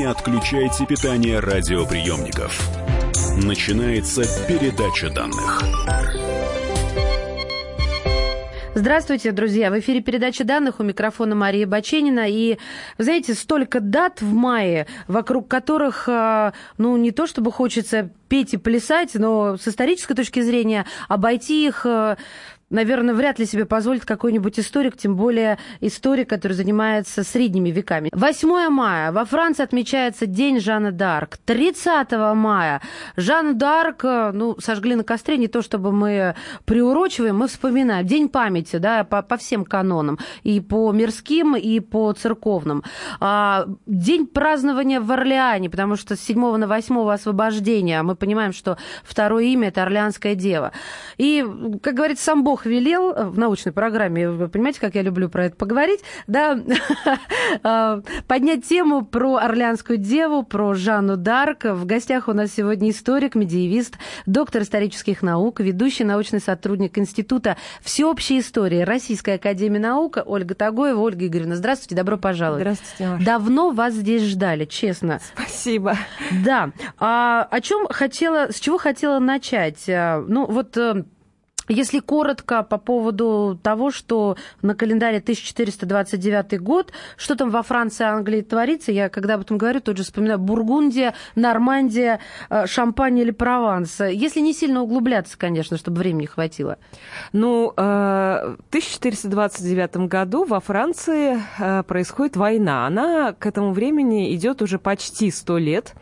[0.00, 2.58] Не отключайте питание радиоприемников.
[3.44, 5.62] Начинается передача данных.
[8.74, 9.70] Здравствуйте, друзья.
[9.70, 12.30] В эфире передача данных у микрофона Мария Баченина.
[12.30, 12.56] И,
[12.96, 18.54] вы знаете, столько дат в мае, вокруг которых, э, ну, не то чтобы хочется петь
[18.54, 22.16] и плясать, но с исторической точки зрения обойти их э,
[22.70, 28.10] наверное, вряд ли себе позволит какой-нибудь историк, тем более историк, который занимается средними веками.
[28.12, 31.36] 8 мая во Франции отмечается День Жанны д'Арк.
[31.44, 32.80] 30 мая
[33.16, 38.06] Жанну д'Арк, ну, сожгли на костре, не то чтобы мы приурочиваем, мы вспоминаем.
[38.06, 42.84] День памяти, да, по, по всем канонам, и по мирским, и по церковным.
[43.18, 48.78] А, день празднования в Орлеане, потому что с 7 на 8 освобождения мы понимаем, что
[49.02, 50.72] второе имя– это Орлеанская дева.
[51.18, 51.44] И,
[51.82, 55.46] как говорится, сам Бог Бог велел в научной программе, вы понимаете, как я люблю про
[55.46, 56.60] это поговорить, да,
[57.62, 61.64] а, поднять тему про Орлеанскую деву, про Жанну Дарк.
[61.64, 68.40] В гостях у нас сегодня историк, медиевист, доктор исторических наук, ведущий научный сотрудник Института всеобщей
[68.40, 71.00] истории Российской академии наук Ольга Тагоева.
[71.00, 72.60] Ольга Игоревна, здравствуйте, добро пожаловать.
[72.60, 73.24] Здравствуйте, Маша.
[73.24, 75.20] Давно вас здесь ждали, честно.
[75.34, 75.96] Спасибо.
[76.44, 76.72] Да.
[76.98, 79.88] А о чем хотела, с чего хотела начать?
[79.88, 81.04] А, ну, вот э,
[81.70, 88.40] если коротко по поводу того, что на календаре 1429 год, что там во Франции, Англии
[88.42, 94.00] творится, я когда об этом говорю, тут же вспоминаю Бургундия, Нормандия, э, Шампань или Прованс.
[94.00, 96.78] Если не сильно углубляться, конечно, чтобы времени хватило.
[97.32, 102.86] Ну, э, в 1429 году во Франции э, происходит война.
[102.86, 105.94] Она к этому времени идет уже почти сто лет.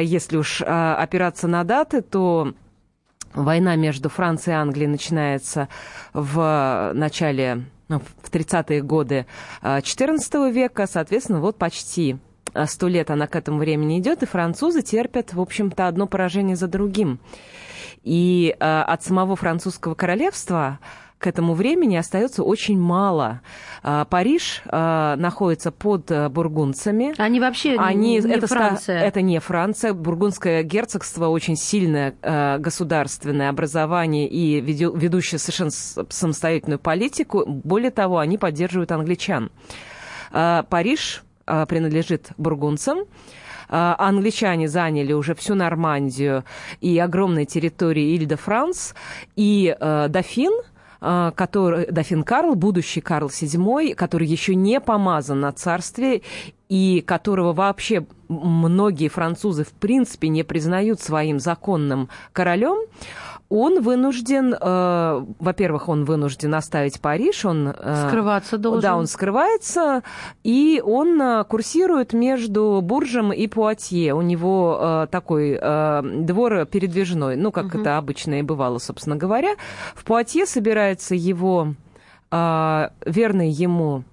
[0.00, 2.54] Если уж опираться на даты, то
[3.34, 5.68] Война между Францией и Англией начинается
[6.12, 9.26] в начале, ну, в 30-е годы
[9.62, 12.18] XIV а, века, соответственно, вот почти
[12.66, 16.68] сто лет она к этому времени идет, и французы терпят, в общем-то, одно поражение за
[16.68, 17.18] другим.
[18.02, 20.78] И э, от самого французского королевства
[21.22, 23.42] к этому времени остается очень мало.
[23.84, 27.14] А, Париж а, находится под э, бургундцами.
[27.16, 29.00] Они вообще Они, не это, Франция.
[29.00, 29.92] Это не Франция.
[29.92, 37.44] Бургундское герцогство очень сильное э, государственное образование и ведущее совершенно самостоятельную политику.
[37.46, 39.50] Более того, они поддерживают англичан.
[40.32, 43.00] А, Париж принадлежит бургундцам
[43.68, 46.44] англичане заняли уже всю Нормандию
[46.80, 48.94] и огромные территории Иль-де-Франс,
[49.34, 50.52] и э, дофин–
[51.02, 56.22] который, дофин Карл, будущий Карл VII, который еще не помазан на царстве
[56.68, 62.78] и которого вообще многие французы в принципе не признают своим законным королем,
[63.52, 67.68] он вынужден, э, во-первых, он вынужден оставить Париж, он...
[67.68, 68.80] Э, Скрываться должен.
[68.80, 70.02] Да, он скрывается,
[70.42, 74.14] и он э, курсирует между Буржем и Пуатье.
[74.14, 77.80] У него э, такой э, двор передвижной, ну, как угу.
[77.80, 79.54] это обычно и бывало, собственно говоря.
[79.94, 81.74] В Пуатье собирается его
[82.30, 84.04] э, верный ему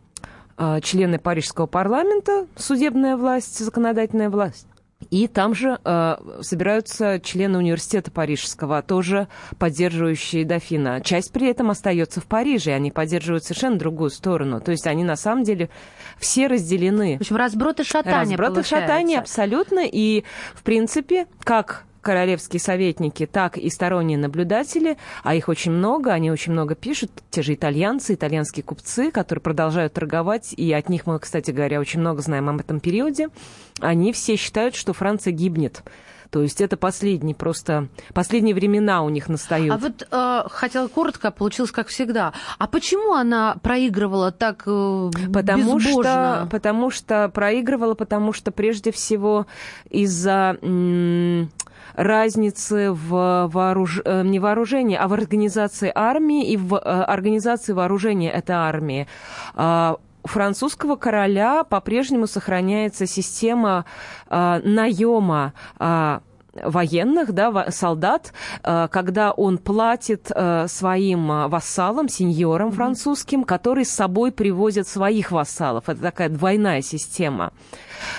[0.57, 4.67] э, члены Парижского парламента, судебная власть, законодательная власть,
[5.09, 9.27] и там же э, собираются члены университета парижского, тоже
[9.57, 11.01] поддерживающие дофина.
[11.01, 14.61] Часть при этом остается в Париже, и они поддерживают совершенно другую сторону.
[14.61, 15.69] То есть они на самом деле
[16.17, 17.17] все разделены.
[17.17, 19.81] В общем, разброд и шатание Разброд и шатание абсолютно.
[19.85, 26.31] И, в принципе, как королевские советники, так и сторонние наблюдатели, а их очень много, они
[26.31, 31.19] очень много пишут, те же итальянцы, итальянские купцы, которые продолжают торговать, и от них мы,
[31.19, 33.29] кстати говоря, очень много знаем об этом периоде,
[33.79, 35.83] они все считают, что Франция гибнет.
[36.31, 39.73] То есть это последние просто последние времена у них настают.
[39.73, 42.33] А вот э, хотела коротко, получилось как всегда.
[42.59, 46.41] А почему она проигрывала так э, потому безбожно?
[46.43, 49.47] Что, потому что проигрывала, потому что прежде всего
[49.89, 51.49] из-за м-
[51.95, 54.01] разницы в вооруж...
[54.05, 59.07] Э, не вооружении, а в организации армии и в э, организации вооружения этой армии
[59.55, 63.85] а, французского короля по-прежнему сохраняется система
[64.29, 66.19] э, наема э,
[66.61, 70.29] военных, да, солдат, когда он платит
[70.67, 75.87] своим вассалам, сеньорам французским, которые с собой привозят своих вассалов.
[75.87, 77.53] Это такая двойная система.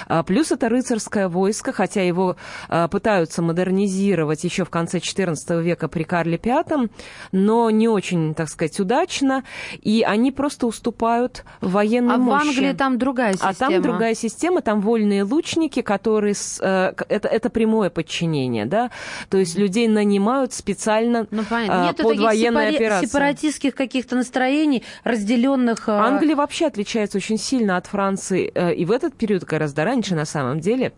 [0.09, 2.37] А, плюс это рыцарское войско, хотя его
[2.69, 6.89] а, пытаются модернизировать еще в конце XIV века при Карле V,
[7.33, 9.45] но не очень, так сказать, удачно,
[9.83, 12.43] и они просто уступают военной а мощи.
[12.43, 13.51] А в Англии там другая система?
[13.51, 16.35] А там другая система, там вольные лучники, которые...
[16.35, 18.91] С, э, это, это прямое подчинение да,
[19.29, 23.07] то есть людей нанимают специально ну, а, под военные сепари- операции.
[23.07, 25.89] сепаратистских каких-то настроений, разделенных...
[25.89, 30.15] А, Англия вообще отличается очень сильно от Франции, э, и в этот период гораздо раньше
[30.15, 30.93] на самом деле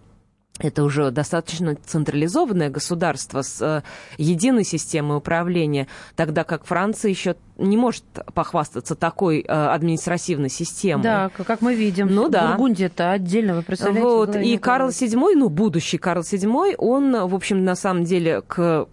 [0.58, 3.82] это уже достаточно централизованное государство с э,
[4.18, 8.04] единой системой управления, тогда как Франция еще не может
[8.34, 11.02] похвастаться такой э, административной системой.
[11.02, 12.08] Да, как мы видим.
[12.14, 12.48] Ну да.
[12.48, 14.06] Бургундия это отдельно, вы представляете?
[14.06, 18.86] Вот, и Карл VII, ну, будущий Карл VII, он, в общем, на самом деле, к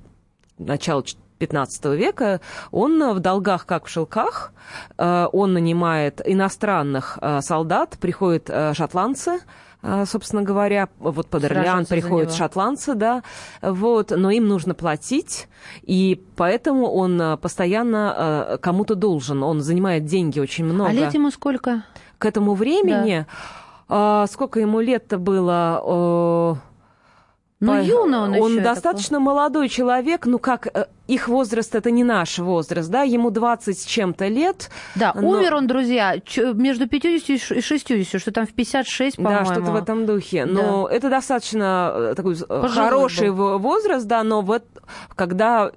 [0.57, 1.03] началу
[1.39, 2.39] 15 века,
[2.71, 4.53] он в долгах, как в шелках,
[4.97, 9.39] э, он нанимает иностранных э, солдат, приходят шотландцы, а,
[9.81, 13.23] собственно говоря, вот под Орлеан приходят шотландцы, да,
[13.61, 15.47] вот, но им нужно платить,
[15.83, 20.89] и поэтому он а, постоянно а, кому-то должен, он занимает деньги очень много.
[20.89, 21.83] А лет ему сколько?
[22.17, 23.25] К этому времени,
[23.87, 24.27] да.
[24.27, 26.61] сколько ему лет-то было?
[27.59, 29.25] Ну, юно он Он достаточно такой.
[29.25, 33.83] молодой человек, ну как, э, их возраст это не наш возраст, да, ему 20 с
[33.83, 34.69] чем-то лет.
[34.95, 35.27] Да, но...
[35.27, 36.15] умер он, друзья,
[36.53, 39.45] между 50 и 60, что там в 56, по-моему.
[39.45, 40.45] Да, что-то в этом духе.
[40.45, 40.95] Но да.
[40.95, 43.59] это достаточно э, такой Пожилой хороший был.
[43.59, 44.63] возраст, да, но вот
[45.15, 45.71] когда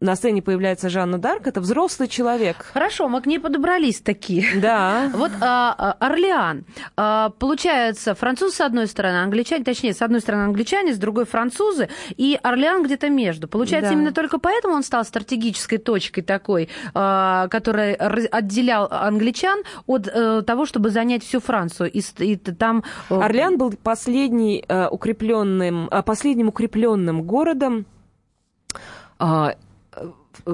[0.00, 2.56] на сцене появляется Жанна Дарк, это взрослый человек.
[2.72, 4.46] Хорошо, мы к ней подобрались такие.
[4.60, 5.10] Да.
[5.14, 6.64] Вот а, а, Орлеан.
[6.96, 11.88] А, получается, француз с одной стороны, англичане, точнее, с одной стороны англичане, с другой французы,
[12.16, 13.48] и Орлеан где-то между.
[13.48, 13.96] Получается, да.
[13.96, 20.66] именно только поэтому он стал стратегической точкой такой, а, которая отделял англичан от а, того,
[20.66, 21.90] чтобы занять всю Францию.
[21.90, 22.84] И, и там...
[23.10, 27.86] Э, Орлеан был последний, а, укрепленным, а, последним укрепленным городом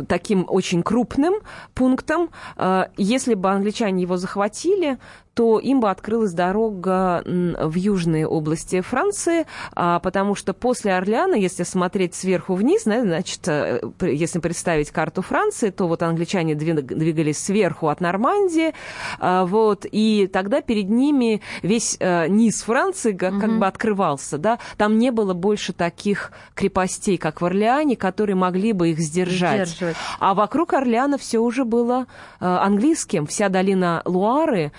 [0.02, 1.35] таким очень крупным
[1.75, 2.31] пунктом.
[2.56, 4.99] Э, если бы англичане его захватили,
[5.35, 11.65] то им бы открылась дорога в южные области Франции, а, потому что после Орлеана, если
[11.65, 18.01] смотреть сверху вниз, значит, э, если представить карту Франции, то вот англичане двигались сверху от
[18.01, 18.75] Нормандии,
[19.19, 24.61] а, вот, и тогда перед ними весь э, низ Франции как, как бы открывался, да,
[24.77, 29.77] там не было больше таких крепостей, как в Орлеане, которые могли бы их сдержать.
[30.21, 32.07] А вокруг Орлеана все уже было
[32.41, 34.73] э, английским, вся долина Луары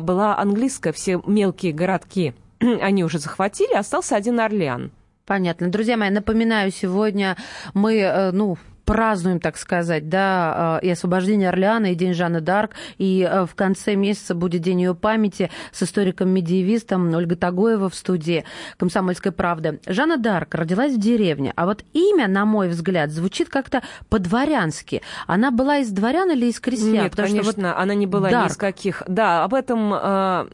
[0.00, 4.90] была английская, все мелкие городки они уже захватили, остался один Орлеан.
[5.24, 5.68] Понятно.
[5.68, 7.36] Друзья мои, напоминаю, сегодня
[7.74, 8.56] мы, э, ну,
[8.86, 13.54] празднуем, так сказать, да, э, и освобождение Орлеана, и День Жанны Дарк, и э, в
[13.54, 18.44] конце месяца будет День ее памяти с историком-медиевистом Ольгой Тагоева в студии
[18.78, 19.80] «Комсомольской правды».
[19.86, 25.02] Жанна Дарк родилась в деревне, а вот имя, на мой взгляд, звучит как-то по-дворянски.
[25.26, 26.92] Она была из дворян или из крестьян?
[26.92, 28.44] Нет, Потому конечно, что вот она не была Дарк.
[28.44, 29.02] ни из каких.
[29.08, 30.46] Да, об этом, э,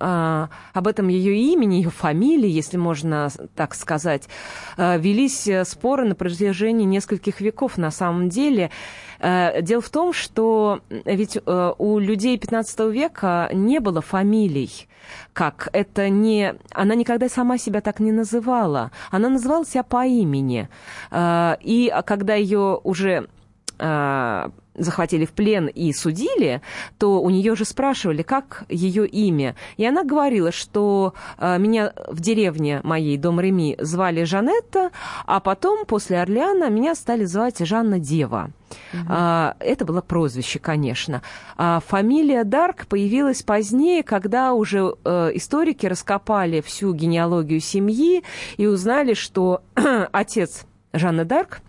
[0.00, 4.28] э, об этом ее имени, ее фамилии, если можно так сказать,
[4.76, 8.70] э, велись споры на протяжении нескольких нескольких веков на самом деле.
[9.20, 14.88] Э, дело в том, что ведь э, у людей 15 века не было фамилий
[15.32, 16.54] как это не...
[16.74, 18.90] Она никогда сама себя так не называла.
[19.12, 20.68] Она называла себя по имени.
[21.12, 23.28] Э, и когда ее уже
[24.76, 26.60] захватили в плен и судили,
[26.98, 29.56] то у нее же спрашивали, как ее имя.
[29.76, 34.90] И она говорила, что э, меня в деревне моей, дом Реми, звали Жанетта,
[35.26, 38.50] а потом, после Орлеана, меня стали звать Жанна Дева.
[38.92, 39.02] Угу.
[39.08, 41.22] А, это было прозвище, конечно.
[41.56, 48.22] А фамилия Дарк появилась позднее, когда уже э, историки раскопали всю генеалогию семьи
[48.56, 49.62] и узнали, что
[50.12, 51.60] отец Жанны Дарк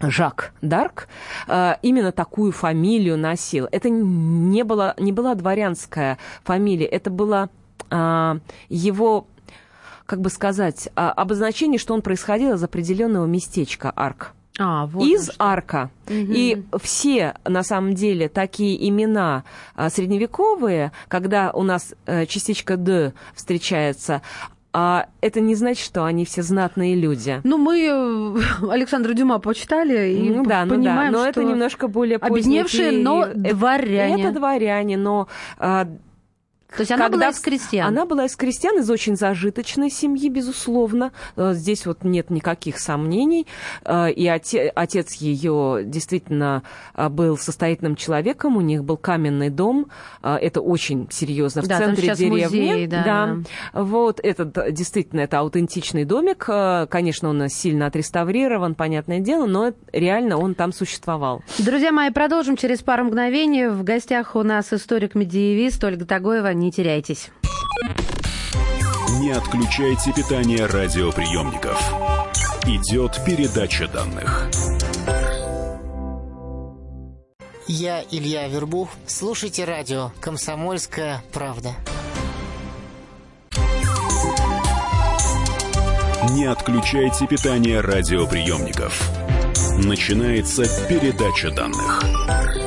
[0.00, 1.08] Жак Дарк
[1.46, 3.68] э, именно такую фамилию носил.
[3.70, 7.50] Это не была, не была дворянская фамилия, это была
[7.90, 8.38] э,
[8.68, 9.26] его,
[10.06, 14.32] как бы сказать, а, обозначение, что он происходил из определенного местечка Арк.
[14.58, 15.90] А, вот из Арка.
[16.06, 16.14] Угу.
[16.14, 21.94] И все, на самом деле, такие имена а, средневековые, когда у нас
[22.26, 24.22] частичка «д» встречается,
[24.72, 27.40] а это не значит, что они все знатные люди.
[27.42, 31.24] Ну, мы э, Александра Дюма почитали и ну, да, понимаем, ну, да.
[31.24, 34.22] но это немножко более обедневшие, но дворяне.
[34.24, 35.88] Это дворяне, но а,
[36.76, 37.18] то есть она Когда...
[37.18, 37.88] была из крестьян?
[37.88, 41.12] Она была из крестьян, из очень зажиточной семьи, безусловно.
[41.36, 43.46] Э, здесь вот нет никаких сомнений.
[43.84, 46.62] Э, и отец ее действительно
[46.94, 49.86] э, был состоятельным человеком, у них был каменный дом.
[50.22, 52.60] Это очень серьезно в да, центре деревни.
[52.60, 53.80] Музей, да, да.
[53.80, 56.48] Вот этот действительно это аутентичный домик.
[56.90, 61.42] Конечно, он сильно отреставрирован, понятное дело, но реально он там существовал.
[61.58, 63.68] Друзья мои, продолжим через пару мгновений.
[63.68, 67.30] В гостях у нас историк-медиевист Ольга Тагоева не теряйтесь.
[69.20, 71.78] Не отключайте питание радиоприемников.
[72.64, 74.48] Идет передача данных.
[77.66, 78.90] Я Илья Вербух.
[79.06, 81.70] Слушайте радио «Комсомольская правда».
[86.30, 89.10] Не отключайте питание радиоприемников.
[89.78, 92.59] Начинается передача данных.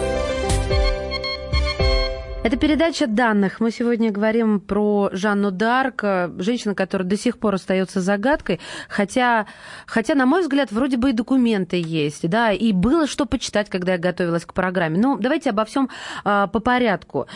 [2.43, 3.61] Это передача данных.
[3.61, 6.03] Мы сегодня говорим про Жанну Дарк,
[6.39, 8.59] женщину, которая до сих пор остается загадкой,
[8.89, 9.47] хотя,
[9.85, 13.93] хотя, на мой взгляд, вроде бы и документы есть, да, и было что почитать, когда
[13.93, 14.99] я готовилась к программе.
[14.99, 15.89] Ну, давайте обо всем
[16.25, 17.27] а, по порядку.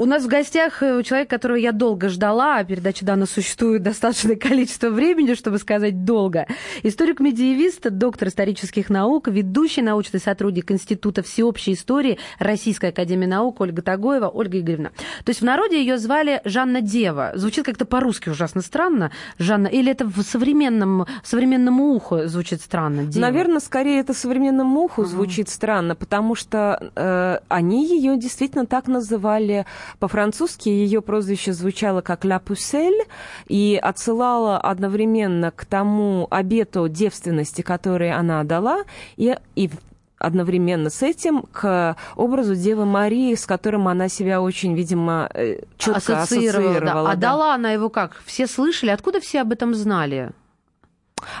[0.00, 4.36] У нас в гостях э, человек, которого я долго ждала, а передача данных существует достаточное
[4.36, 6.46] количество времени, чтобы сказать долго.
[6.84, 14.28] Историк-медиевист, доктор исторических наук, ведущий научный сотрудник Института всеобщей истории Российской академии наук Ольга Тагоева.
[14.28, 14.90] Ольга Игоревна.
[15.24, 17.32] То есть в народе ее звали Жанна Дева.
[17.34, 19.10] Звучит как-то по-русски ужасно странно.
[19.40, 23.02] Жанна, или это в современном, современному уху звучит странно?
[23.02, 23.22] Дева?
[23.22, 29.66] Наверное, скорее это современному уху звучит странно, потому что э, они ее действительно так называли
[29.98, 33.04] по-французски ее прозвище звучало как «Ла Пусель»
[33.46, 38.84] и отсылало одновременно к тому обету девственности, который она дала,
[39.16, 39.70] и, и
[40.18, 46.20] одновременно с этим к образу Девы Марии, с которым она себя очень, видимо, э, четко
[46.20, 46.70] ассоциировала.
[46.70, 47.12] ассоциировала да.
[47.12, 48.20] А дала она его как?
[48.26, 48.90] Все слышали?
[48.90, 50.32] Откуда все об этом знали?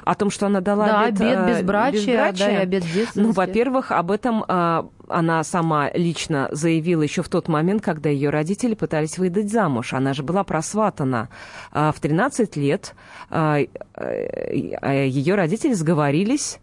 [0.04, 2.46] О том, что она дала да, обед, обед безбрачия, безбрачия.
[2.46, 7.48] Да, и обед Ну, во-первых, об этом а, она сама лично заявила еще в тот
[7.48, 9.92] момент, когда ее родители пытались выдать замуж.
[9.92, 11.28] Она же была просватана
[11.72, 12.94] а, в 13 лет.
[13.30, 16.60] А, ее родители сговорились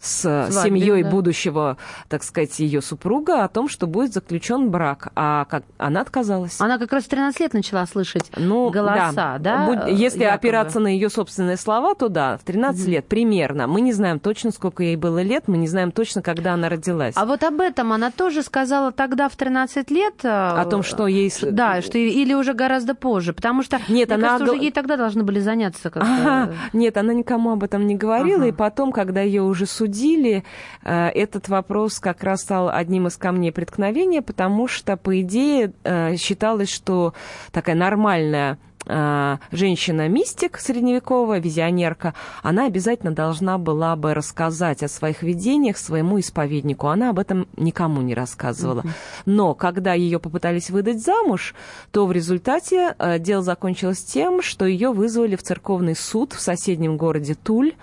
[0.00, 1.76] с Свадьбе, семьей будущего,
[2.08, 6.60] так сказать, ее супруга о том, что будет заключен брак, а как она отказалась.
[6.60, 9.66] Она как раз в 13 лет начала слышать ну, голоса, да?
[9.66, 10.34] да Если якобы.
[10.34, 12.90] опираться на ее собственные слова, то да, в 13 угу.
[12.90, 13.66] лет примерно.
[13.66, 17.14] Мы не знаем точно, сколько ей было лет, мы не знаем точно, когда она родилась.
[17.16, 20.24] А вот об этом она тоже сказала тогда в 13 лет.
[20.24, 21.32] Э, о том, что ей...
[21.42, 24.28] Да, что или уже гораздо позже, потому что, нет, она...
[24.28, 26.54] кажется, уже ей тогда должны были заняться как-то.
[26.72, 28.48] Нет, она никому об этом не говорила, ага.
[28.48, 30.44] и потом, когда ее уже судили, судили,
[30.82, 36.16] э, этот вопрос как раз стал одним из камней преткновения, потому что, по идее, э,
[36.16, 37.14] считалось, что
[37.52, 46.18] такая нормальная женщина-мистик средневековая, визионерка, она обязательно должна была бы рассказать о своих видениях своему
[46.18, 46.88] исповеднику.
[46.88, 48.84] Она об этом никому не рассказывала.
[49.26, 51.54] Но когда ее попытались выдать замуж,
[51.90, 56.96] то в результате э, дело закончилось тем, что ее вызвали в церковный суд в соседнем
[56.96, 57.74] городе Туль,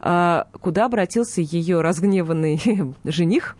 [0.00, 2.60] э, куда обратился ее разгневанный
[3.04, 3.56] жених.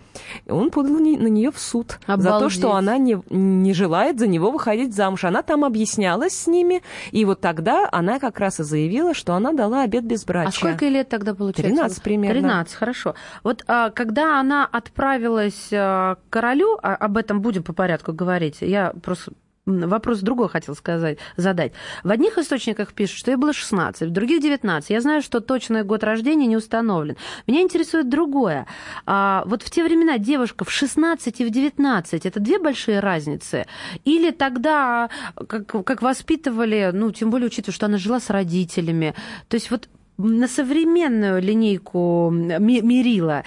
[0.49, 2.25] Он подал на нее в суд Обалдеть.
[2.25, 5.25] за то, что она не, не желает за него выходить замуж.
[5.25, 9.53] Она там объяснялась с ними, и вот тогда она как раз и заявила, что она
[9.53, 10.49] дала обед безбрачия.
[10.49, 11.75] А сколько лет тогда получается?
[11.75, 12.41] 13 примерно.
[12.41, 13.15] 13, хорошо.
[13.43, 18.59] Вот а, когда она отправилась а, к королю, а, об этом будем по порядку говорить,
[18.61, 19.33] я просто
[19.67, 21.73] Вопрос другой хотел сказать, задать.
[22.03, 24.91] В одних источниках пишут, что ей было 16, в других 19.
[24.91, 27.17] Я знаю, что точный год рождения не установлен.
[27.47, 28.67] Меня интересует другое.
[29.07, 33.65] А, вот в те времена девушка в 16 и в 19 это две большие разницы?
[34.05, 35.09] Или тогда,
[35.49, 39.15] как, как воспитывали, ну, тем более учитывая, что она жила с родителями.
[39.49, 43.43] То есть вот на современную линейку мерила,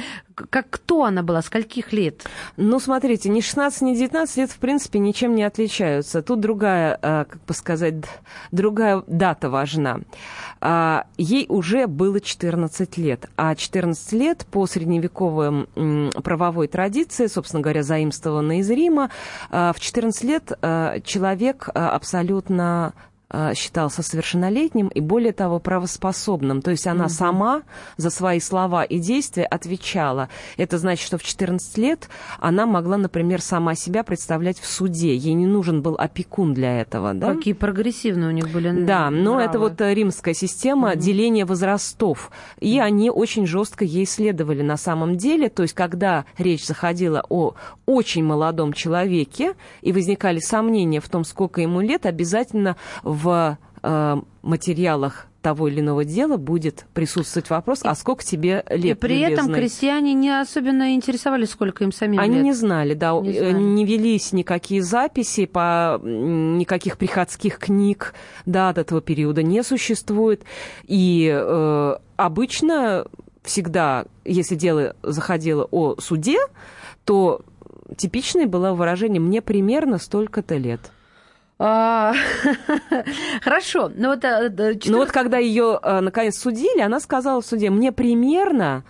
[0.50, 2.26] как кто она была, скольких лет?
[2.58, 6.22] Ну, смотрите, ни 16, ни 19 лет, в принципе, ничем не отличаются.
[6.22, 7.96] Тут другая, э, как бы сказать,
[8.52, 10.02] другая дата важна.
[10.60, 15.68] А, ей уже было 14 лет, а 14 лет по средневековой
[16.24, 19.10] правовой традиции, собственно говоря, заимствованной из Рима,
[19.50, 20.52] э, в 14 лет
[21.04, 22.94] человек абсолютно
[23.54, 26.62] считался совершеннолетним и, более того, правоспособным.
[26.62, 27.14] То есть она угу.
[27.14, 27.64] сама
[27.98, 30.30] за свои слова и действия отвечала.
[30.56, 35.16] Это значит, что в 14 лет она могла, например, сама себя представлять в суде.
[35.16, 37.14] Ей не нужен был опекун для этого.
[37.14, 37.34] Да?
[37.34, 39.42] Какие прогрессивные у них были Да, но нравы.
[39.44, 41.00] это вот э, римская система угу.
[41.00, 42.32] деления возрастов.
[42.60, 45.50] И они очень жестко ей следовали на самом деле.
[45.50, 47.56] То есть, когда речь заходила о
[47.86, 53.17] очень молодом человеке, и возникали сомнения в том, сколько ему лет, обязательно в
[53.84, 59.20] э, материалах того или иного дела будет присутствовать вопрос, а сколько тебе лет, И при
[59.20, 59.34] любезный?
[59.34, 62.44] этом крестьяне не особенно интересовались, сколько им самим Они лет.
[62.44, 63.54] не знали, да, не, знали.
[63.54, 68.14] не велись никакие записи по никаких приходских книг,
[68.46, 70.44] да, от этого периода не существует.
[70.84, 73.06] И э, обычно
[73.44, 76.40] всегда, если дело заходило о суде,
[77.06, 77.42] то
[77.96, 80.92] типичное было выражение «мне примерно столько-то лет».
[81.60, 82.14] А,
[83.42, 83.92] хорошо.
[83.96, 88.84] Ну вот, э, ну вот когда ее наконец судили, она сказала в суде, мне примерно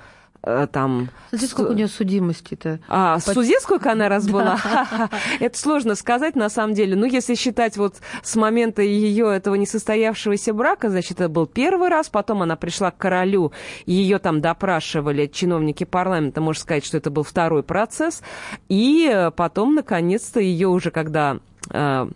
[0.48, 1.10] Э, там...
[1.30, 2.80] Смотри, сколько у нее судимости-то.
[2.88, 3.34] А, По...
[3.34, 4.58] суде сколько она раз была?
[5.40, 6.96] Это сложно сказать, на самом деле.
[6.96, 12.10] Ну, если считать вот с момента ее этого несостоявшегося брака, значит, это был первый раз,
[12.10, 13.52] потом она пришла к королю,
[13.86, 18.22] ее там допрашивали чиновники парламента, можно сказать, что это был второй процесс,
[18.70, 21.40] и потом, наконец-то, ее уже когда
[21.72, 22.08] э,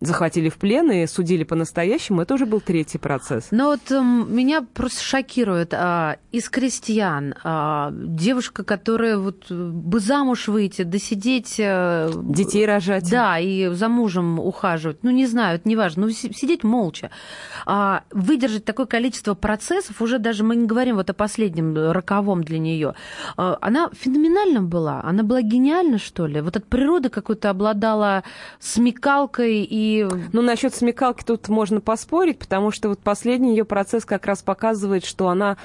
[0.00, 3.48] захватили в плен и судили по-настоящему, это уже был третий процесс.
[3.50, 9.98] Но вот э, меня просто шокирует а, из крестьян а, девушка, которая вот э, бы
[9.98, 11.56] замуж выйти, досидеть...
[11.58, 13.10] А, Детей рожать.
[13.10, 15.02] Да, и за мужем ухаживать.
[15.02, 16.06] Ну, не знаю, это не важно.
[16.06, 17.10] Ну, сидеть молча.
[17.66, 22.60] А, выдержать такое количество процессов, уже даже мы не говорим вот о последнем роковом для
[22.60, 22.94] нее.
[23.36, 25.00] А, она феноменальна была.
[25.02, 26.40] Она была гениальна, что ли?
[26.40, 28.22] Вот от природы какой-то обладала
[28.60, 29.87] смекалкой и
[30.32, 35.04] ну, насчет смекалки тут можно поспорить, потому что вот последний ее процесс как раз показывает,
[35.04, 35.56] что она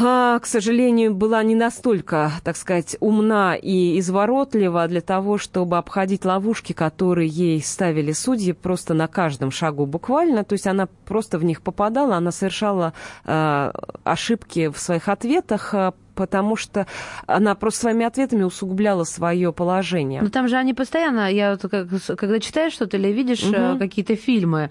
[0.00, 6.24] а, к сожалению, была не настолько, так сказать, умна и изворотлива для того, чтобы обходить
[6.24, 10.44] ловушки, которые ей ставили судьи просто на каждом шагу буквально.
[10.44, 12.92] То есть она просто в них попадала, она совершала
[13.24, 13.72] э,
[14.04, 16.88] ошибки в своих ответах, а, потому что
[17.28, 20.20] она просто своими ответами усугубляла свое положение.
[20.20, 21.70] Но там же они постоянно, я вот,
[22.18, 23.78] когда читаешь что-то или видишь угу.
[23.78, 24.70] какие-то фильмы,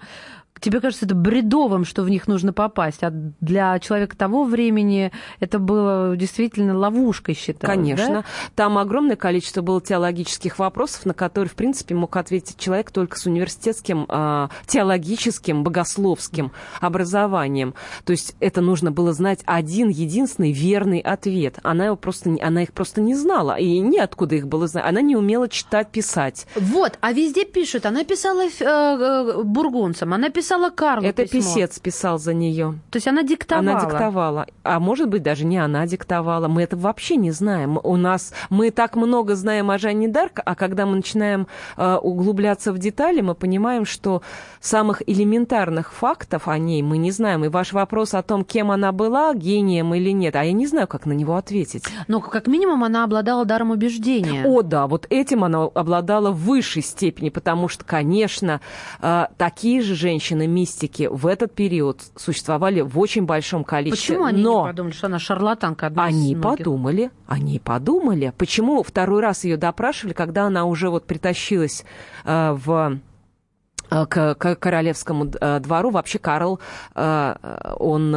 [0.60, 5.58] тебе кажется это бредовым, что в них нужно попасть, а для человека того времени это
[5.58, 8.08] было действительно ловушкой, считалось, Конечно.
[8.08, 8.24] Да?
[8.54, 13.26] Там огромное количество было теологических вопросов, на которые, в принципе, мог ответить человек только с
[13.26, 17.74] университетским э, теологическим, богословским образованием.
[18.04, 21.58] То есть это нужно было знать один, единственный верный ответ.
[21.62, 24.84] Она, его просто, она их просто не знала, и неоткуда их было знать.
[24.86, 26.46] Она не умела читать, писать.
[26.54, 27.86] Вот, а везде пишут.
[27.86, 31.40] Она писала э, э, бургунцам, она писала писала Карлу Это письмо.
[31.40, 32.78] писец писал за нее.
[32.90, 33.70] То есть она диктовала?
[33.70, 34.46] Она диктовала.
[34.62, 36.48] А может быть, даже не она диктовала.
[36.48, 37.78] Мы это вообще не знаем.
[37.82, 38.32] У нас...
[38.48, 43.20] Мы так много знаем о Жанне Дарк, а когда мы начинаем э, углубляться в детали,
[43.20, 44.22] мы понимаем, что
[44.60, 47.44] самых элементарных фактов о ней мы не знаем.
[47.44, 50.86] И ваш вопрос о том, кем она была, гением или нет, а я не знаю,
[50.86, 51.84] как на него ответить.
[52.06, 54.44] Но как минимум она обладала даром убеждения.
[54.46, 58.62] О, да, вот этим она обладала в высшей степени, потому что, конечно,
[59.02, 64.14] э, такие же женщины женщины-мистики в этот период существовали в очень большом количестве.
[64.14, 65.86] Почему они но не подумали, что она шарлатанка?
[65.86, 68.32] Одна они подумали, они подумали.
[68.36, 71.84] Почему второй раз ее допрашивали, когда она уже вот притащилась
[72.24, 72.98] э, в
[73.90, 75.90] Э, к, к королевскому э, двору.
[75.90, 76.60] Вообще Карл,
[76.94, 77.34] э,
[77.78, 78.12] он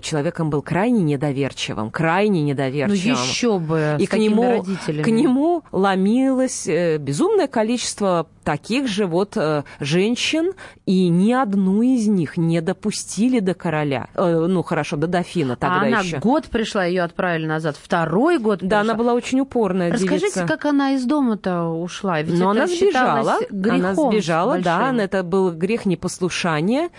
[0.00, 3.14] человеком был крайне недоверчивым, крайне недоверчивым.
[3.14, 5.02] Ну еще бы, и к нему, родителями.
[5.02, 6.66] к нему ломилось
[6.98, 9.36] безумное количество таких же вот
[9.80, 10.52] женщин,
[10.86, 14.08] и ни одну из них не допустили до короля.
[14.14, 16.18] Ну, хорошо, до дофина тогда а она еще.
[16.18, 17.76] год пришла, ее отправили назад.
[17.82, 20.46] Второй год Да, она была очень упорная Расскажите, девица.
[20.46, 22.20] как она из дома-то ушла?
[22.22, 23.38] Ведь Но она сбежала.
[23.50, 24.64] Она сбежала, большим.
[24.64, 26.90] да, она это был грех непослушания,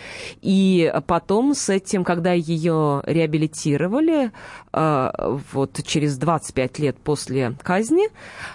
[0.41, 4.29] и потом с этим, когда ее реабилитировали, э,
[5.53, 8.09] вот через 25 лет после казни,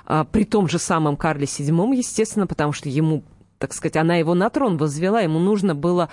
[0.07, 3.25] э, при том же самом Карле VII, естественно, потому что ему
[3.59, 6.09] так сказать, она его на трон возвела, ему нужно было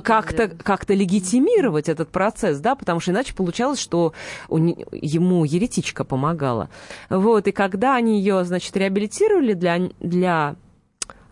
[0.00, 4.14] как-то как легитимировать этот процесс, да, потому что иначе получалось, что
[4.48, 6.70] ему еретичка помогала.
[7.10, 10.56] Вот, и когда они ее, значит, реабилитировали для, для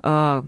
[0.03, 0.43] э,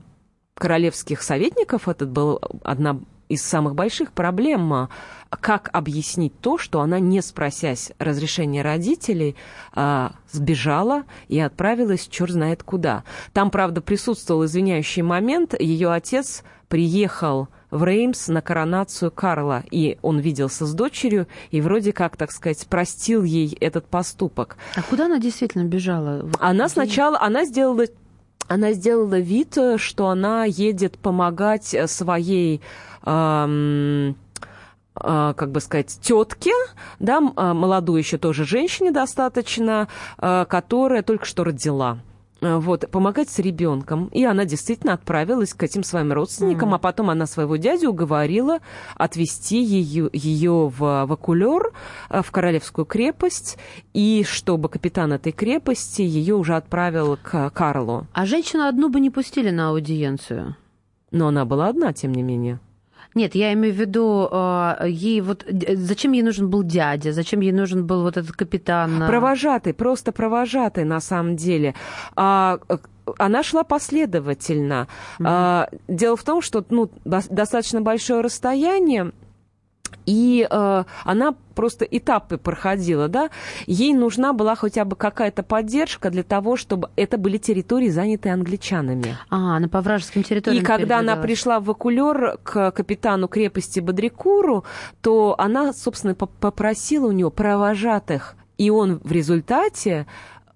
[0.52, 4.88] королевских советников, это была одна из самых больших проблем,
[5.30, 9.36] как объяснить то, что она, не спросясь разрешения родителей,
[9.72, 13.04] а, сбежала и отправилась черт знает куда.
[13.32, 15.54] Там, правда, присутствовал извиняющий момент.
[15.58, 21.92] Ее отец приехал в Реймс на коронацию Карла, и он виделся с дочерью, и вроде
[21.92, 24.56] как, так сказать, простил ей этот поступок.
[24.74, 26.28] А куда она действительно бежала?
[26.40, 27.86] Она сначала, она сделала
[28.50, 32.60] она сделала вид, что она едет помогать своей
[33.06, 34.16] эм,
[34.92, 36.52] как бы сказать, тетке,
[36.98, 39.86] да, молодой еще тоже женщине достаточно,
[40.18, 41.98] которая только что родила.
[42.40, 44.06] Э, вот, помогать с ребенком.
[44.12, 46.76] И она действительно отправилась к этим своим родственникам, mm-hmm.
[46.76, 48.60] а потом она своего дядю уговорила
[48.96, 51.72] отвезти ее, ее в Вакулер,
[52.08, 53.58] э, в Королевскую крепость,
[53.92, 58.06] и чтобы капитан этой крепости ее уже отправил к Карлу.
[58.12, 60.56] А женщину одну бы не пустили на аудиенцию?
[61.10, 62.60] Но она была одна, тем не менее.
[63.14, 67.52] Нет, я имею в виду, э, ей вот зачем ей нужен был дядя, зачем ей
[67.52, 69.04] нужен был вот этот капитан?
[69.06, 71.74] Провожатый, просто провожатый на самом деле.
[72.14, 72.58] А,
[73.18, 74.86] она шла последовательно.
[75.18, 75.80] Mm-hmm.
[75.88, 79.12] Дело в том, что ну, достаточно большое расстояние,
[80.06, 83.30] и э, она просто этапы проходила, да,
[83.66, 89.16] ей нужна была хотя бы какая-то поддержка для того, чтобы это были территории, занятые англичанами.
[89.28, 90.62] А, на по вражеским территориям.
[90.62, 94.64] И когда она пришла в Вакулер к капитану крепости Бодрикуру,
[95.02, 100.06] то она, собственно, попросила у него провожатых, и он в результате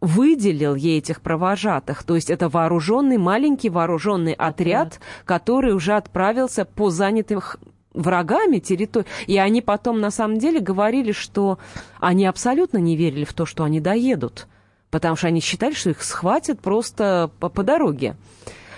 [0.05, 2.03] выделил ей этих провожатых.
[2.03, 7.57] То есть это вооруженный, маленький вооруженный отряд, который уже отправился по занятых
[7.95, 9.07] врагами территории.
[9.27, 11.59] И они потом на самом деле говорили, что
[12.01, 14.47] они абсолютно не верили в то, что они доедут,
[14.91, 18.17] потому что они считали, что их схватят просто по, по дороге.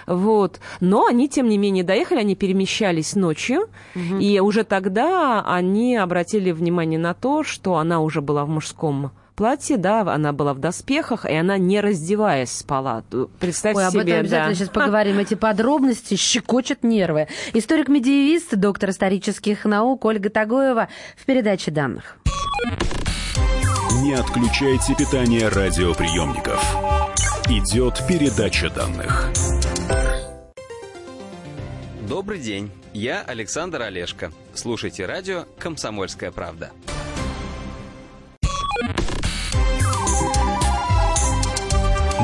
[0.07, 0.61] Вот.
[0.81, 4.19] Но они, тем не менее, доехали, они перемещались ночью, угу.
[4.21, 9.77] и уже тогда они обратили внимание на то, что она уже была в мужском платье,
[9.77, 13.05] да, она была в доспехах, и она не раздеваясь спала.
[13.39, 14.55] Представь Ой, себе, об этом обязательно да.
[14.55, 15.19] сейчас поговорим.
[15.19, 17.29] Эти подробности щекочут нервы.
[17.53, 22.17] Историк-медиевист, доктор исторических наук Ольга Тагоева в передаче данных.
[24.03, 26.63] Не отключайте питание радиоприемников.
[27.49, 29.31] Идет передача данных.
[32.09, 34.33] Добрый день, я Александр Олешко.
[34.55, 36.71] Слушайте радио «Комсомольская правда».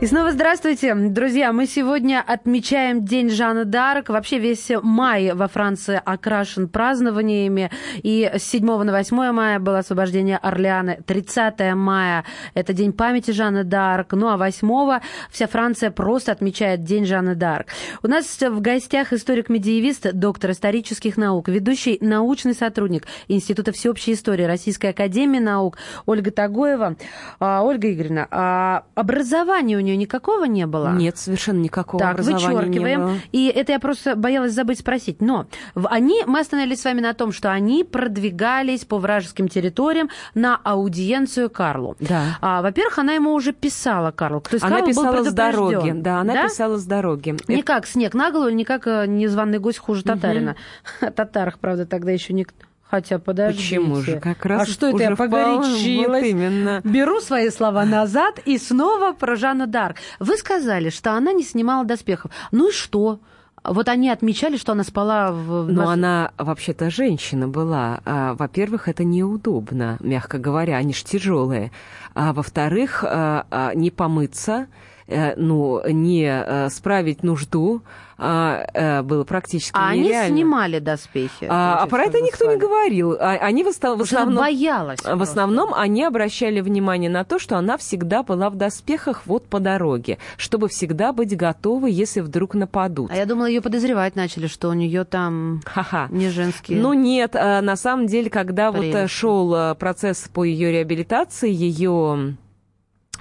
[0.00, 1.52] И снова здравствуйте, друзья.
[1.52, 4.12] Мы сегодня отмечаем День Жанны Д'Арк.
[4.12, 7.72] Вообще весь май во Франции окрашен празднованиями.
[8.04, 10.98] И с 7 на 8 мая было освобождение Орлеана.
[11.04, 14.10] 30 мая– это День памяти Жанны Д'Арк.
[14.12, 15.00] Ну а 8
[15.32, 17.66] вся Франция просто отмечает День Жанны Д'Арк.
[18.04, 24.90] У нас в гостях историк-медиевист, доктор исторических наук, ведущий научный сотрудник Института всеобщей истории Российской
[24.90, 26.94] академии наук Ольга Тагоева.
[27.40, 30.92] А, Ольга Игоревна, а образование у нее никакого не было?
[30.92, 33.00] Нет, совершенно никакого так, образования вычеркиваем.
[33.00, 33.16] не было.
[33.32, 35.20] И это я просто боялась забыть спросить.
[35.20, 40.56] Но они, мы остановились с вами на том, что они продвигались по вражеским территориям на
[40.56, 41.96] аудиенцию Карлу.
[42.00, 42.38] Да.
[42.40, 44.40] А, во-первых, она ему уже писала, Карл.
[44.40, 45.92] То есть она Карл писала с дороги.
[45.92, 46.44] Да, она да?
[46.44, 47.36] писала с дороги.
[47.48, 50.56] Не как снег на голову, не как э, незваный гость хуже татарина.
[51.00, 51.10] Угу.
[51.16, 52.67] Татарах, правда, тогда еще никто...
[52.90, 53.76] Хотя, подождите.
[53.80, 54.18] Почему же?
[54.18, 56.22] Как раз а что это я погорячилась?
[56.22, 56.80] Вот именно.
[56.84, 59.98] Беру свои слова назад и снова про Жанну Дарк.
[60.18, 62.30] Вы сказали, что она не снимала доспехов.
[62.50, 63.20] Ну и что?
[63.64, 65.70] Вот они отмечали, что она спала в...
[65.70, 68.00] Но она вообще-то женщина была.
[68.06, 71.72] А, во-первых, это неудобно, мягко говоря, они же тяжелые.
[72.14, 74.68] А во-вторых, а, а, не помыться,
[75.08, 77.82] ну, не э, справить нужду,
[78.20, 80.26] а, а, было практически а нереально.
[80.26, 81.46] они снимали доспехи?
[81.48, 83.12] А, а про это никто не говорил.
[83.12, 84.36] А, они в, в основном...
[84.36, 85.00] боялась.
[85.02, 89.60] В основном они обращали внимание на то, что она всегда была в доспехах вот по
[89.60, 93.10] дороге, чтобы всегда быть готовой, если вдруг нападут.
[93.12, 96.08] А я думала, ее подозревать начали, что у нее там Ха-ха.
[96.10, 96.80] не женские.
[96.80, 99.02] Ну нет, на самом деле, когда Прелести.
[99.02, 102.36] вот шел процесс по ее реабилитации, ее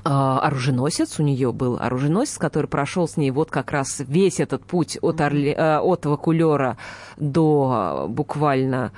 [0.08, 4.98] оруженосец, у нее был оруженосец, который прошел с ней вот как раз весь этот путь
[5.02, 6.78] от, Орли, э, от Вакулера
[7.18, 8.92] до буквально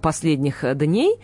[0.00, 1.20] последних дней,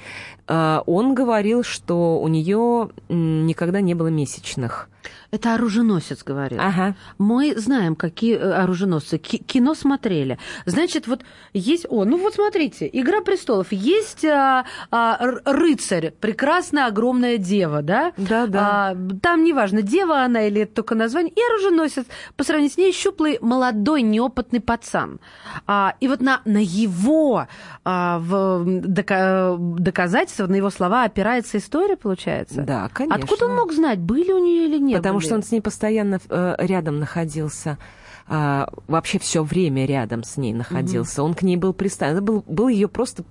[0.50, 4.88] он говорил, что у нее никогда не было месячных.
[5.30, 6.58] Это оруженосец, говорит.
[6.60, 6.96] Ага.
[7.18, 9.18] Мы знаем, какие э, оруженосцы.
[9.18, 10.38] Кино смотрели.
[10.66, 11.86] Значит, вот есть...
[11.88, 13.68] О, ну вот смотрите, «Игра престолов».
[13.70, 18.12] Есть а, а, рыцарь, прекрасная огромная дева, да?
[18.16, 18.90] Да, да.
[18.90, 21.32] А, там неважно, дева она или это только название.
[21.32, 22.06] И оруженосец.
[22.36, 25.20] По сравнению с ней щуплый, молодой, неопытный пацан.
[25.66, 27.46] А, и вот на, на его
[27.84, 29.56] а, в, дока,
[30.40, 32.62] доказательства, на его слова опирается история, получается?
[32.62, 33.22] Да, конечно.
[33.22, 34.98] Откуда он мог знать, были у нее или нет?
[34.98, 35.26] Потому были?
[35.26, 37.78] что он с ней постоянно э, рядом находился.
[38.32, 41.22] А, вообще все время рядом с ней находился.
[41.22, 41.30] Угу.
[41.30, 42.16] Он к ней был приставлен.
[42.16, 43.24] Это был, был ее просто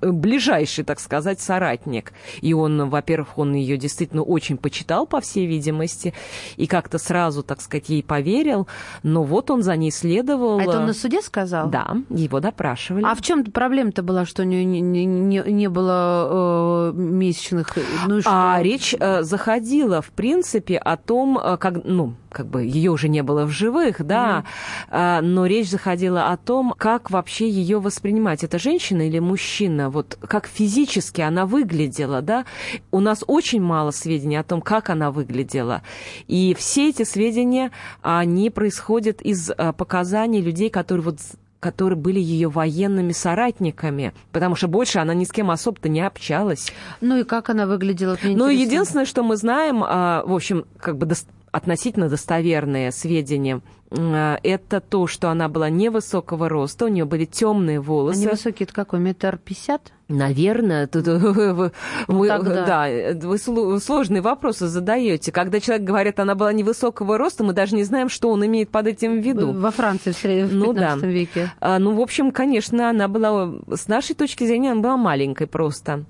[0.00, 2.12] ближайший, так сказать, соратник.
[2.40, 6.14] И он, во-первых, он ее действительно очень почитал, по всей видимости,
[6.56, 8.68] и как-то сразу, так сказать, ей поверил.
[9.02, 10.58] Но вот он за ней следовал.
[10.58, 11.68] А это он на суде сказал?
[11.68, 13.04] Да, его допрашивали.
[13.04, 17.76] А в чем проблема-то была, что у нее не, не, не, было э, месячных?
[18.06, 18.30] Ну что?
[18.30, 23.08] А речь э, заходила, в принципе, о том, э, как, ну, как бы ее уже
[23.08, 24.44] не было в живых, да,
[24.92, 25.22] mm-hmm.
[25.22, 28.44] но речь заходила о том, как вообще ее воспринимать.
[28.44, 29.90] Это женщина или мужчина?
[29.90, 32.44] Вот как физически она выглядела, да?
[32.92, 35.82] У нас очень мало сведений о том, как она выглядела.
[36.28, 37.72] И все эти сведения,
[38.02, 41.18] они происходят из а, показаний людей, которые вот
[41.60, 46.72] которые были ее военными соратниками, потому что больше она ни с кем особо-то не общалась.
[47.00, 48.16] Ну и как она выглядела?
[48.22, 51.06] Ну, единственное, что мы знаем, а, в общем, как бы
[51.52, 57.80] относительно достоверные сведения э, это то, что она была невысокого роста, у нее были темные
[57.80, 58.18] волосы.
[58.18, 59.92] А невысокий это какой, метр пятьдесят?
[60.08, 61.72] Наверное, тут вы,
[62.06, 65.32] вы, да, вы сложные вопросы задаете.
[65.32, 68.86] Когда человек говорит, она была невысокого роста, мы даже не знаем, что он имеет под
[68.86, 69.52] этим в виду.
[69.52, 70.50] Во Франции в, сред...
[70.50, 71.06] ну, 15 да.
[71.06, 71.52] веке.
[71.60, 76.04] А, ну, в общем, конечно, она была, с нашей точки зрения, она была маленькой просто.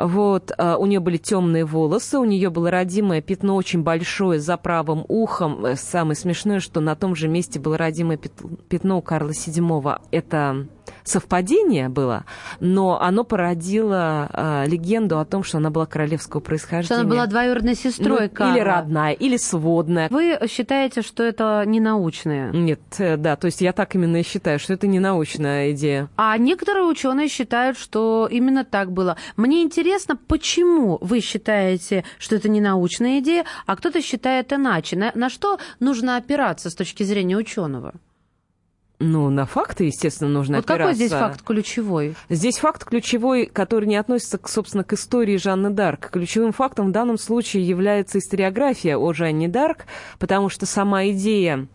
[0.00, 4.56] Вот, а, у нее были темные волосы, у нее было родимое пятно очень большое за
[4.56, 5.66] правым ухом.
[5.66, 10.00] Э, самое смешное, что на том же месте было родимое пятно у Карла VII.
[10.10, 10.66] Это
[11.10, 12.24] совпадение было,
[12.60, 16.84] но оно породило э, легенду о том, что она была королевского происхождения.
[16.84, 18.52] Что она была двоюродной сестрой ну, Карла.
[18.52, 20.08] Или родная, или сводная.
[20.10, 22.52] Вы считаете, что это не научная?
[22.52, 26.08] Нет, э, да, то есть я так именно и считаю, что это не научная идея.
[26.16, 29.16] А некоторые ученые считают, что именно так было.
[29.36, 34.96] Мне интересно, почему вы считаете, что это не научная идея, а кто-то считает иначе.
[34.96, 37.94] На, на что нужно опираться с точки зрения ученого?
[39.02, 40.92] Ну, на факты, естественно, нужно вот опираться.
[40.92, 42.14] какой здесь факт ключевой?
[42.28, 46.10] Здесь факт ключевой, который не относится, собственно, к истории Жанны Дарк.
[46.10, 49.86] Ключевым фактом в данном случае является историография о Жанне Дарк,
[50.18, 51.66] потому что сама идея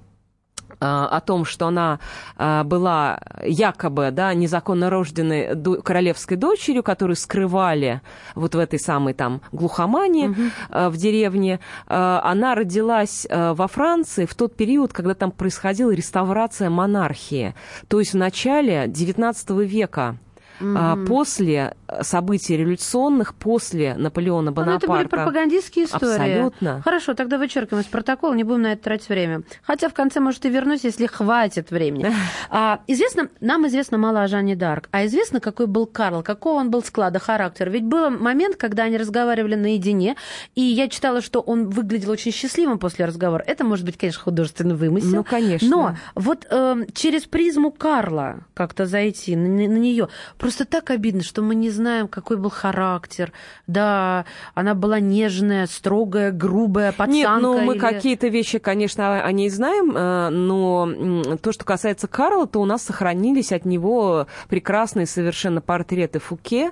[0.80, 2.00] о том, что она
[2.38, 8.02] а, была якобы да, незаконно рожденной королевской дочерью, которую скрывали
[8.36, 10.42] вот в этой самой там глухомане угу.
[10.70, 11.60] в деревне.
[11.88, 17.56] Она родилась во Франции в тот период, когда там происходила реставрация монархии.
[17.88, 20.18] То есть в начале XIX века
[20.60, 21.06] mm-hmm.
[21.06, 24.88] после событий революционных, после Наполеона Бонапарта.
[24.88, 26.14] Ну, это были пропагандистские истории.
[26.14, 26.82] Абсолютно.
[26.84, 29.44] Хорошо, тогда вычеркиваем из протокола, не будем на это тратить время.
[29.64, 32.12] Хотя в конце, может, и вернусь, если хватит времени.
[32.50, 36.72] а, известно, нам известно мало о Жанне Дарк, а известно, какой был Карл, какого он
[36.72, 37.70] был склада характера.
[37.70, 40.16] Ведь был момент, когда они разговаривали наедине,
[40.56, 43.44] и я читала, что он выглядел очень счастливым после разговора.
[43.46, 45.16] Это может быть, конечно, художественный вымысел.
[45.16, 45.68] Ну, конечно.
[45.68, 50.10] Но вот э, через призму Карла как-то зайти на, на нее
[50.46, 53.32] Просто так обидно, что мы не знаем, какой был характер.
[53.66, 57.14] Да, она была нежная, строгая, грубая, пацанка.
[57.14, 57.80] Нет, ну мы или...
[57.80, 62.84] какие-то вещи, конечно, о ней знаем, э, но то, что касается Карла, то у нас
[62.84, 66.70] сохранились от него прекрасные совершенно портреты Фуке.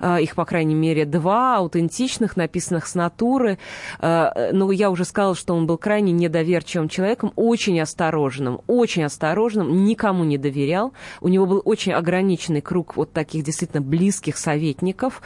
[0.00, 3.56] Э, их, по крайней мере, два аутентичных, написанных с натуры.
[4.00, 9.86] Э, но я уже сказала, что он был крайне недоверчивым человеком, очень осторожным, очень осторожным,
[9.86, 10.92] никому не доверял.
[11.22, 15.22] У него был очень ограниченный круг вот таких действительно близких советников,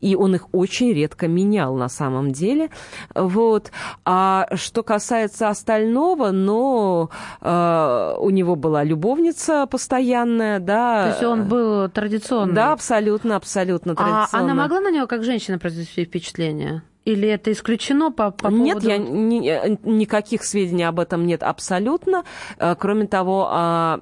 [0.00, 2.70] и он их очень редко менял на самом деле.
[3.14, 3.70] Вот.
[4.04, 11.02] А что касается остального, но э, у него была любовница постоянная, да.
[11.04, 12.54] То есть он был традиционный?
[12.54, 14.28] Да, абсолютно, абсолютно традиционный.
[14.32, 16.82] А она могла на него как женщина произвести впечатление?
[17.04, 18.88] Или это исключено по, по Нет, поводу...
[18.88, 22.24] я, ни, э, никаких сведений об этом нет абсолютно.
[22.58, 24.00] Э, кроме того, а,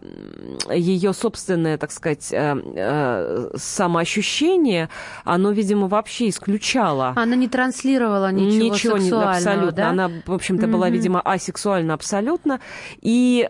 [0.71, 4.91] ее собственное, так сказать, э, самоощущение,
[5.25, 7.15] оно, видимо, вообще исключало.
[7.17, 9.73] Она не транслировала ничего, ничего сексуального, абсолютно.
[9.73, 9.89] Да?
[9.89, 10.71] Она, в общем-то, mm-hmm.
[10.71, 12.61] была, видимо, асексуальна абсолютно.
[13.01, 13.49] И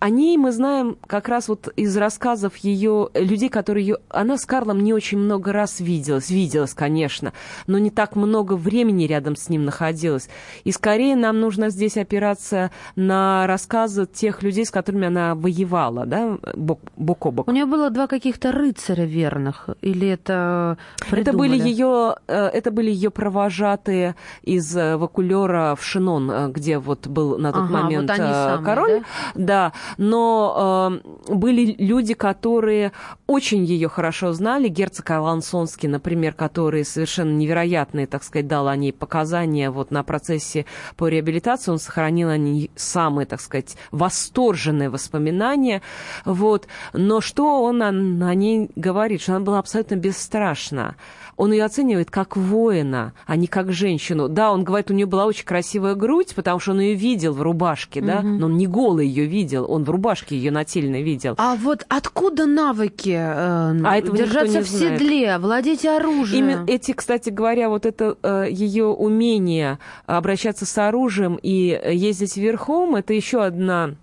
[0.00, 3.98] о ней мы знаем как раз вот из рассказов ее людей, которые ее...
[4.08, 7.34] Она с Карлом не очень много раз виделась, виделась, конечно,
[7.66, 10.30] но не так много времени рядом с ним находилась.
[10.64, 16.38] И скорее нам нужно здесь опираться на рассказы тех людей, с которыми она воевала, да,
[16.54, 17.48] бок, бок о бок.
[17.48, 20.78] У нее было два каких-то рыцаря верных, или это
[21.10, 21.20] придумали?
[21.20, 26.78] Это были ее, э, это были ее провожатые из э, Вакулера в Шинон, э, где
[26.78, 29.02] вот был на тот ага, момент вот самые, король.
[29.34, 29.70] Да?
[29.70, 32.92] да но э, были люди, которые
[33.26, 34.68] очень ее хорошо знали.
[34.68, 40.66] Герцог Алансонский, например, который совершенно невероятные, так сказать, дал о ней показания вот на процессе
[40.96, 41.70] по реабилитации.
[41.70, 45.82] Он сохранил о ней самые, так сказать, восторженные воспоминания.
[46.24, 46.66] Вот.
[46.92, 49.22] Но что он о, о ней говорит?
[49.22, 50.96] Что она была абсолютно бесстрашна
[51.40, 54.28] он ее оценивает как воина, а не как женщину.
[54.28, 57.40] Да, он говорит, у нее была очень красивая грудь, потому что он ее видел в
[57.40, 61.36] рубашке, да, но он не голый ее видел, он в рубашке ее нательно видел.
[61.38, 65.00] А вот откуда навыки э, А держаться в знает.
[65.00, 66.44] седле, владеть оружием?
[66.44, 72.96] Именно эти, кстати говоря, вот это э, ее умение обращаться с оружием и ездить верхом,
[72.96, 73.94] это еще одна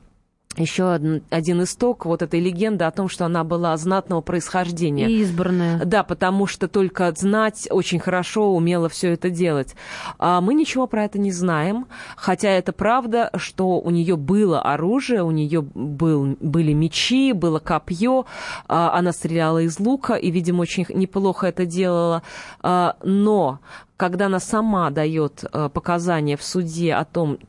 [0.58, 5.10] еще один, исток вот этой легенды о том, что она была знатного происхождения.
[5.10, 5.84] И избранная.
[5.86, 9.76] Да, потому что только знать очень хорошо умела все это делать.
[10.20, 15.24] А мы ничего про это не знаем, хотя это правда, что у нее было оружие,
[15.24, 18.26] у нее был, были мечи, было копье,
[18.68, 22.24] а, она стреляла из лука и, видимо, очень неплохо это делала.
[22.62, 23.60] А, Но
[23.98, 27.40] когда она сама дает э, показания в суде о том,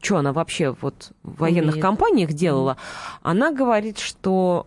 [0.00, 1.82] что она вообще вот в военных Умеет.
[1.82, 2.78] компаниях делала,
[3.22, 4.66] она говорит, что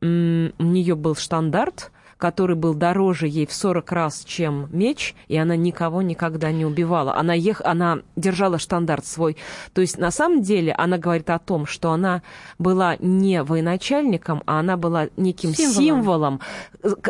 [0.00, 5.56] у нее был штандарт, который был дороже ей в 40 раз, чем меч, и она
[5.56, 7.16] никого никогда не убивала.
[7.16, 7.60] Она, ех...
[7.64, 9.36] она держала штандарт свой.
[9.74, 12.22] То есть, на самом деле, она говорит о том, что она
[12.60, 15.74] была не военачальником, а она была неким Символом.
[15.74, 16.40] символом,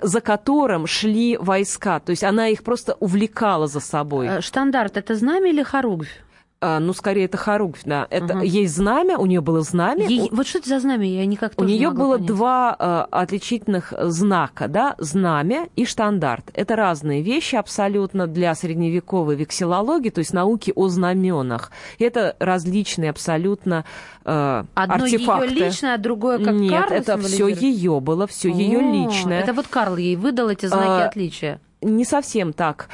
[0.02, 2.00] за которым шли войска.
[2.00, 4.28] То есть, она их просто увлекала за собой.
[4.28, 6.08] Э, Штандарт это знамя или хоругвь?
[6.64, 8.06] А, ну, скорее, это хоругвь, да.
[8.08, 8.42] Это Ага.
[8.44, 10.06] есть знамя, у нее было знамя.
[10.06, 11.04] Ей- у- Вот что это за знамя?
[11.08, 12.26] Я никак У не нее было понять.
[12.28, 16.50] два э, отличительных знака, да, знамя и штандарт.
[16.54, 21.72] Это разные вещи абсолютно для средневековой вексилологии, то есть науки о знаменах.
[21.98, 23.84] Это различные абсолютно
[24.24, 25.48] э, Одно артефакты.
[25.48, 29.40] ее личное, а другое как Нет, Карл это все ее было, все ее личное.
[29.40, 31.60] Это вот Карл ей выдал эти знаки А, отличия.
[31.80, 32.88] Не совсем так.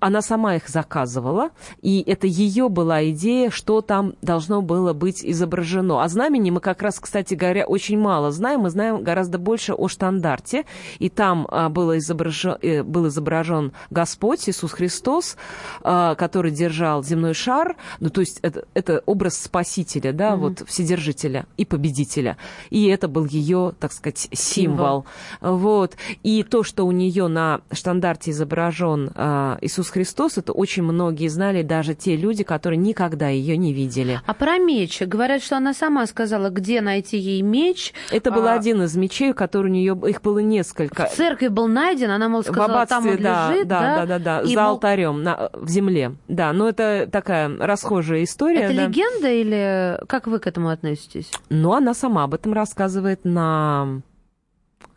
[0.00, 1.50] А, Она сама их заказывала,
[1.82, 6.02] и это ее была идея, что там должно было быть изображено.
[6.02, 8.60] О знамени мы как раз, кстати говоря, очень мало знаем.
[8.60, 10.64] Мы знаем гораздо больше о штандарте.
[10.98, 15.36] И там а, было изображен, э, был изображен Господь, Иисус Христос,
[15.82, 17.76] а, который держал земной шар.
[18.00, 22.38] Ну, то есть это, это образ Спасителя, да, вот Вседержителя и Победителя.
[22.70, 25.04] И это был ее, так сказать, символ.
[25.40, 25.96] Вот.
[26.22, 31.62] И то, что у нее на штандарте изображен а, Иисус Христос, это очень многие знали,
[31.62, 34.20] даже те люди, которые никогда ее не видели.
[34.26, 35.00] А про меч?
[35.02, 37.92] Говорят, что она сама сказала, где найти ей меч.
[38.10, 41.06] Это был А, один из мечей, который у нее их было несколько.
[41.06, 44.40] В церкви был найден, она, мол, сказала, там он да, лежит, да, да, да, да,
[44.40, 46.14] И, за мол, алтарем на, в земле.
[46.28, 48.62] Да, но это такая расхожая история.
[48.62, 48.86] Это да.
[48.86, 51.30] легенда или как вы к этому относитесь?
[51.48, 54.02] Но она сама об этом рассказывает на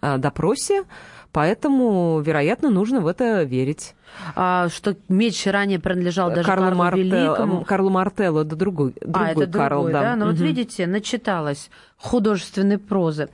[0.01, 0.84] а, допросе,
[1.32, 3.96] поэтому, вероятно, нужно в это верить.
[4.36, 7.63] А, что меч ранее принадлежал даже Карлу, Карлу Марте- Великому.
[7.63, 10.02] Карлу Мартелло, это другой, другой а, это Карл, другой, да.
[10.02, 10.15] да?
[10.17, 10.44] Ну вот Мгм.
[10.44, 13.30] видите, начиталась художественной прозы.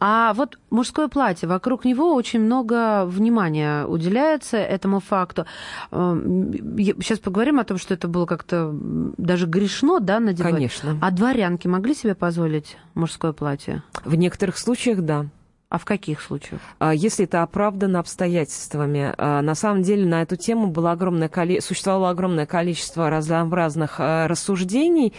[0.00, 5.44] А вот мужское платье, вокруг него очень много внимания уделяется этому факту.
[5.90, 10.54] Сейчас поговорим о том, что это было как-то даже грешно, да, надевать.
[10.54, 10.96] Конечно.
[11.02, 13.82] А дворянки могли себе позволить мужское платье?
[14.04, 15.26] В некоторых случаях, да.
[15.72, 16.60] А в каких случаях?
[16.80, 19.14] А, Если это оправдано обстоятельствами.
[19.16, 21.62] А, На самом деле на эту тему было огромное коле...
[21.62, 25.14] существовало огромное количество разнообразных а, рассуждений.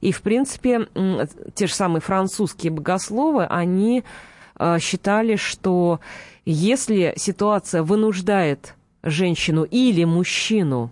[0.00, 0.88] И, в принципе,
[1.54, 4.02] те же самые французские богословы, они
[4.80, 6.00] считали, что
[6.46, 10.90] если ситуация вынуждает женщину или мужчину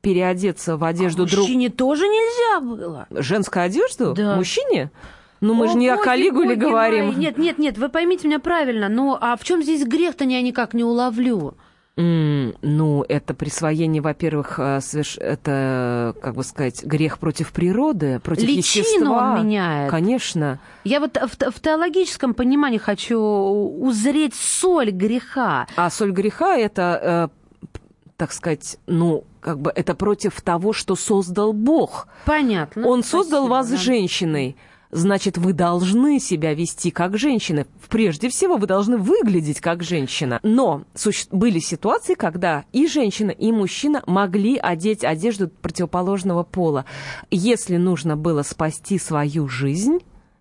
[0.00, 1.40] переодеться в одежду а друг...
[1.42, 3.06] мужчине тоже нельзя было?
[3.10, 4.14] Женскую одежду?
[4.14, 4.36] Да.
[4.36, 4.90] Мужчине?
[5.40, 7.06] Ну, мы О, же не о Калигуле говорим.
[7.08, 7.14] мои.
[7.16, 8.88] Нет, нет, нет, вы поймите меня правильно.
[8.88, 11.54] Ну, а в чем здесь грех-то я никак не уловлю?
[11.98, 18.44] М, Ну, это присвоение, во-первых, э, соверш- это, как бы сказать, грех против природы, против
[18.48, 19.34] Личину естества.
[19.38, 19.90] он меняет.
[19.90, 20.58] Конечно.
[20.84, 25.66] Я вот в, в теологическом понимании хочу узреть соль греха.
[25.76, 27.66] А соль греха это, э,
[28.18, 32.08] так сказать, ну, как бы это против того, что создал Бог.
[32.26, 32.86] Понятно.
[32.86, 33.76] Он создал Спасибо, вас да.
[33.78, 34.56] женщиной.
[34.90, 37.66] Значит, вы должны себя вести как женщина.
[37.88, 40.40] Прежде всего, вы должны выглядеть как женщина.
[40.42, 40.84] Но
[41.32, 46.84] были ситуации, когда и женщина, и мужчина могли одеть одежду противоположного пола.
[47.30, 50.00] Если нужно было спасти свою жизнь,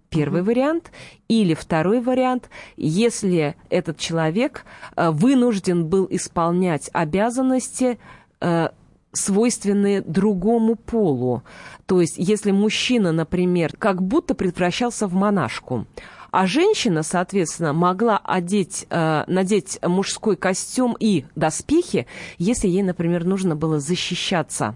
[0.09, 0.91] Первый вариант.
[1.27, 4.63] Или второй вариант, если этот человек
[4.95, 7.99] э, вынужден был исполнять обязанности,
[8.39, 8.69] э,
[9.15, 11.43] свойственные другому полу.
[11.85, 15.85] То есть, если мужчина, например, как будто превращался в монашку,
[16.31, 23.55] а женщина, соответственно, могла одеть, э, надеть мужской костюм и доспехи, если ей, например, нужно
[23.55, 24.75] было защищаться,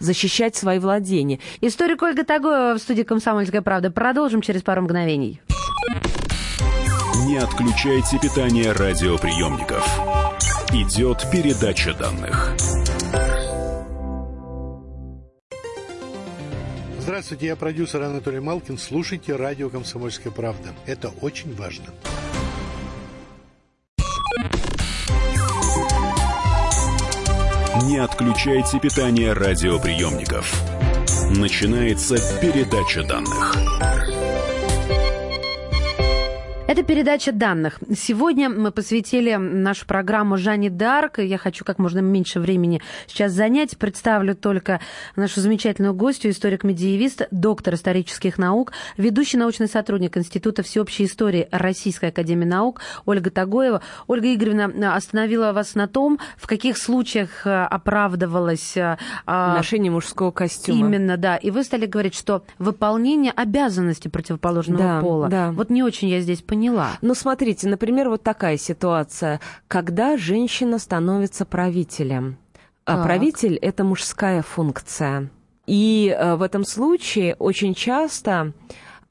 [0.00, 1.38] защищать свои владения.
[1.62, 3.90] Историк Ольга Тагоева в студии «Комсомольская правда».
[3.90, 5.40] Продолжим через пару мгновений.
[7.24, 9.86] Не отключайте питание радиоприемников.
[10.72, 12.54] Идет передача данных.
[17.08, 18.76] Здравствуйте, я продюсер Анатолий Малкин.
[18.76, 20.74] Слушайте радио «Комсомольская правда».
[20.84, 21.86] Это очень важно.
[27.84, 30.52] Не отключайте питание радиоприемников.
[31.34, 33.56] Начинается передача данных.
[36.78, 37.80] Это передача данных.
[37.96, 41.18] Сегодня мы посвятили нашу программу Жанне Дарк.
[41.18, 43.76] Я хочу как можно меньше времени сейчас занять.
[43.76, 44.78] Представлю только
[45.16, 52.44] нашу замечательную гостью, историк-медиевист, доктор исторических наук, ведущий научный сотрудник Института всеобщей истории Российской академии
[52.44, 53.82] наук Ольга Тагоева.
[54.06, 58.76] Ольга Игоревна остановила вас на том, в каких случаях э, оправдывалось...
[58.76, 60.78] Э, а, Ношение мужского костюма.
[60.86, 61.38] Именно, да.
[61.38, 65.28] И вы стали говорить, что выполнение обязанностей противоположного да, пола.
[65.28, 65.50] Да.
[65.50, 66.98] Вот не очень я здесь поняла поняла.
[67.02, 72.38] Ну, смотрите, например, вот такая ситуация, когда женщина становится правителем.
[72.84, 73.04] А так.
[73.04, 75.30] правитель– это мужская функция.
[75.66, 78.54] И э, в этом случае очень часто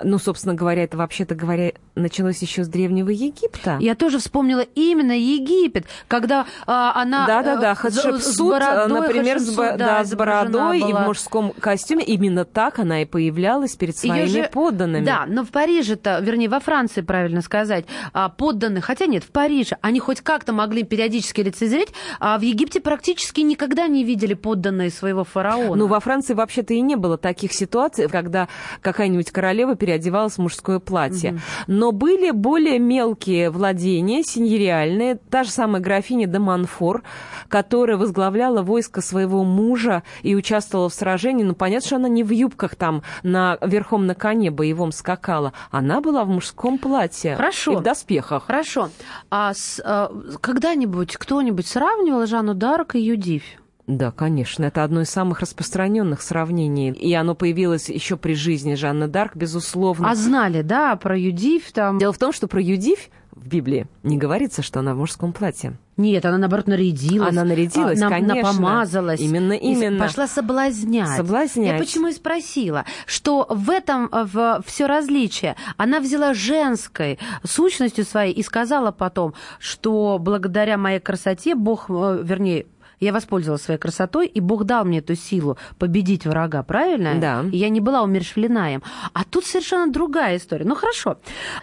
[0.03, 3.77] ну, собственно говоря, это вообще-то говоря началось еще с Древнего Египта.
[3.79, 7.25] Я тоже вспомнила именно Египет, когда а, она...
[7.25, 10.89] Да-да-да, Хатшепсут, например, с, да, да, с бородой была.
[10.89, 12.03] и в мужском костюме.
[12.05, 15.03] Именно так она и появлялась перед своими же, подданными.
[15.03, 19.77] Да, но в Париже-то, вернее, во Франции, правильно сказать, а, подданные, хотя нет, в Париже,
[19.81, 21.89] они хоть как-то могли периодически лицезреть,
[22.19, 25.75] а в Египте практически никогда не видели подданные своего фараона.
[25.75, 28.47] Ну, во Франции вообще-то и не было таких ситуаций, когда
[28.81, 31.31] какая-нибудь королева переодевалась в мужское платье.
[31.31, 31.39] Угу.
[31.67, 35.15] Но были более мелкие владения, синьериальные.
[35.15, 37.03] Та же самая графиня де Монфор,
[37.47, 41.45] которая возглавляла войско своего мужа и участвовала в сражении.
[41.45, 45.53] Ну, понятно, что она не в юбках там на, верхом на коне боевом скакала.
[45.71, 47.71] Она была в мужском платье Хорошо.
[47.71, 48.45] и в доспехах.
[48.45, 48.89] Хорошо.
[49.31, 49.53] А,
[49.85, 50.11] а
[50.41, 53.57] когда-нибудь кто-нибудь сравнивал Жанну Дарк и Юдивь?
[53.87, 56.91] Да, конечно, это одно из самых распространенных сравнений.
[56.91, 60.11] И оно появилось еще при жизни Жанны Дарк, безусловно.
[60.11, 61.97] А знали, да, про Юдивь там?
[61.97, 65.77] Дело в том, что про Юдивь в Библии не говорится, что она в мужском платье.
[65.95, 67.29] Нет, она наоборот нарядилась.
[67.29, 68.51] Она нарядилась, а, конечно.
[68.51, 69.21] Напомазалась.
[69.21, 69.99] Именно, именно.
[69.99, 71.15] Пошла соблазнять.
[71.15, 71.73] Соблазнять.
[71.73, 75.55] Я почему и спросила, что в этом в, все различие.
[75.77, 82.65] Она взяла женской сущностью своей и сказала потом, что благодаря моей красоте Бог, э, вернее,
[82.99, 87.15] я воспользовалась своей красотой, и Бог дал мне эту силу победить врага, правильно?
[87.19, 87.45] Да.
[87.51, 88.83] И я не была умершвлена им.
[89.13, 90.65] А тут совершенно другая история.
[90.65, 91.17] Ну хорошо.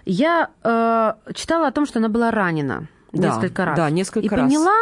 [0.04, 3.76] Я э, читала о том, что она была ранена да, несколько раз.
[3.76, 4.38] Да, несколько и раз.
[4.38, 4.76] И поняла,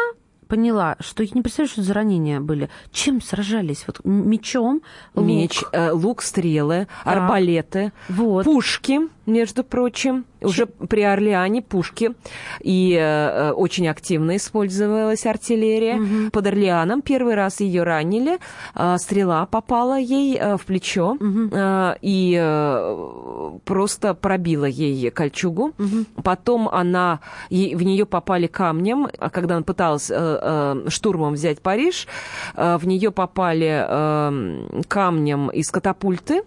[0.52, 2.68] поняла, что я не представляю, что за ранения были.
[2.92, 3.84] Чем сражались?
[3.86, 4.82] Вот мечом,
[5.14, 5.26] лук.
[5.26, 7.12] Меч, э, лук, стрелы, да.
[7.12, 8.44] арбалеты, вот.
[8.44, 12.12] пушки между прочим, уже при Орлеане пушки,
[12.60, 15.96] и э, очень активно использовалась артиллерия.
[15.96, 16.30] Угу.
[16.32, 18.38] Под Орлеаном первый раз ее ранили,
[18.74, 21.50] э, стрела попала ей э, в плечо угу.
[21.52, 25.72] э, и э, просто пробила ей кольчугу.
[25.78, 26.22] Угу.
[26.22, 31.60] Потом она, ей, в нее попали камнем, а когда она пыталась э, э, штурмом взять
[31.60, 32.06] Париж,
[32.54, 36.42] э, в нее попали э, камнем из катапульты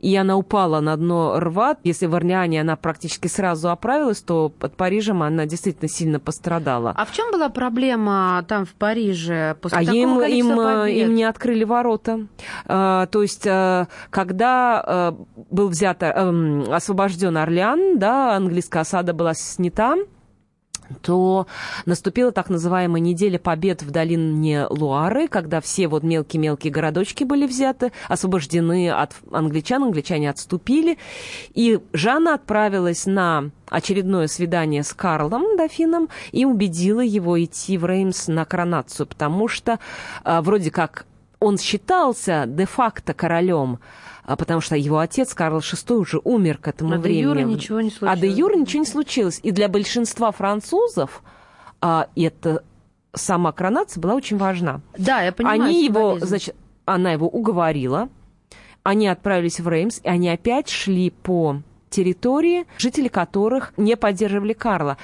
[0.00, 1.76] и она упала на дно рва.
[1.84, 6.94] Если в Орлеане она практически сразу оправилась, то под Парижем она действительно сильно пострадала.
[6.96, 10.96] А в чем была проблема там в Париже после а такого им, им, побед?
[10.96, 12.26] им не открыли ворота.
[12.66, 15.16] А, то есть, а, когда а,
[15.50, 19.96] был взят, а, освобожден Орлеан, да, английская осада была снята,
[21.02, 21.46] то
[21.86, 27.92] наступила так называемая неделя побед в долине Луары, когда все вот мелкие-мелкие городочки были взяты,
[28.08, 30.98] освобождены от англичан, англичане отступили,
[31.54, 38.28] и Жанна отправилась на очередное свидание с Карлом, дофином, и убедила его идти в Реймс
[38.28, 39.78] на коронацию, потому что
[40.24, 41.06] а, вроде как
[41.38, 43.78] он считался де-факто королем,
[44.26, 47.20] потому что его отец Карл VI уже умер к этому а времени.
[47.20, 48.18] А де юра ничего не случилось.
[48.18, 49.40] А де юра ничего не случилось.
[49.42, 51.22] И для большинства французов
[51.80, 52.62] а, это
[53.14, 54.80] сама коронация была очень важна.
[54.96, 55.62] Да, я понимаю.
[55.62, 56.54] Они его, значит,
[56.84, 58.08] она его уговорила,
[58.82, 64.96] они отправились в Реймс, и они опять шли по территории, жители которых не поддерживали Карла.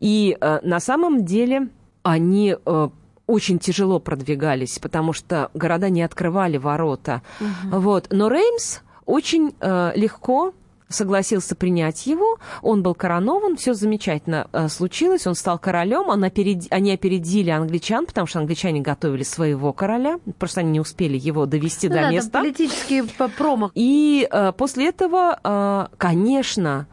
[0.00, 1.68] И э, на самом деле
[2.02, 2.88] они э,
[3.28, 7.22] очень тяжело продвигались, потому что города не открывали ворота.
[7.40, 7.80] Угу.
[7.80, 8.08] Вот.
[8.10, 10.54] Но Реймс очень э, легко
[10.88, 16.64] согласился принять его, он был коронован, все замечательно э, случилось, он стал королем, он оперед...
[16.70, 21.88] они опередили англичан, потому что англичане готовили своего короля, просто они не успели его довести
[21.88, 22.40] ну, до да, места.
[22.40, 23.02] политический
[23.36, 23.70] промах.
[23.74, 26.86] И э, после этого, э, конечно,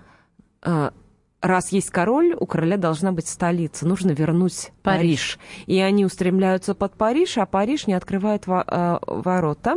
[0.62, 0.92] э,
[1.42, 5.38] раз есть король, у короля должна быть столица, нужно вернуть Париж.
[5.38, 5.40] Париж.
[5.68, 9.76] И они устремляются под Париж, а Париж не открывает э, ворота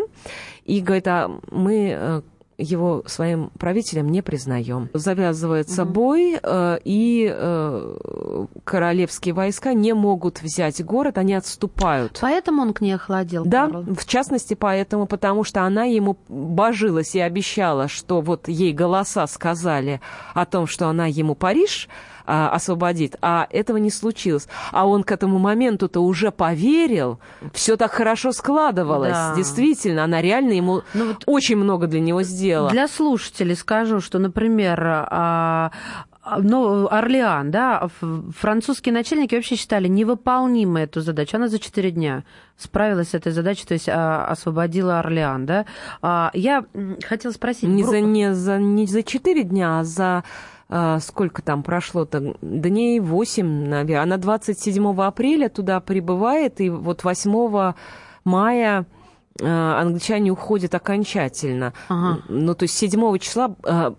[0.64, 2.22] и говорит, а мы э,
[2.58, 4.90] его своим правителем не признаем.
[4.92, 5.92] Завязывается угу.
[5.92, 7.96] бой, э, и э,
[8.64, 12.18] королевские войска не могут взять город, они отступают.
[12.20, 13.44] Поэтому он к ней охладел?
[13.44, 13.84] Да, Карл?
[13.84, 20.00] в частности поэтому, потому что она ему божилась и обещала, что вот ей голоса сказали
[20.34, 21.88] о том, что она ему Париж
[22.28, 23.16] а, освободит.
[23.22, 24.48] А этого не случилось.
[24.70, 27.18] А он к этому моменту-то уже поверил.
[27.54, 29.12] Все так хорошо складывалось.
[29.12, 29.34] Да.
[29.34, 32.70] Действительно, она реально ему ну, вот очень много для него сделала.
[32.70, 35.70] Для слушателей скажу, что, например, а,
[36.36, 37.88] ну, Орлеан, да,
[38.36, 41.38] французские начальники вообще считали невыполнимой эту задачу.
[41.38, 42.24] Она за четыре дня
[42.58, 45.64] справилась с этой задачей, то есть а, освободила Орлеан, да.
[46.02, 46.66] А, я
[47.06, 47.70] хотела спросить...
[47.70, 50.24] Не за, не за, не за четыре дня, а за а,
[51.00, 54.02] сколько там прошло-то, дней 8, наверное.
[54.02, 57.74] Она 27 апреля туда прибывает, и вот 8
[58.24, 58.86] мая
[59.40, 61.72] а, англичане уходят окончательно.
[61.88, 62.22] Ага.
[62.28, 63.94] Ну, то есть 7 числа а,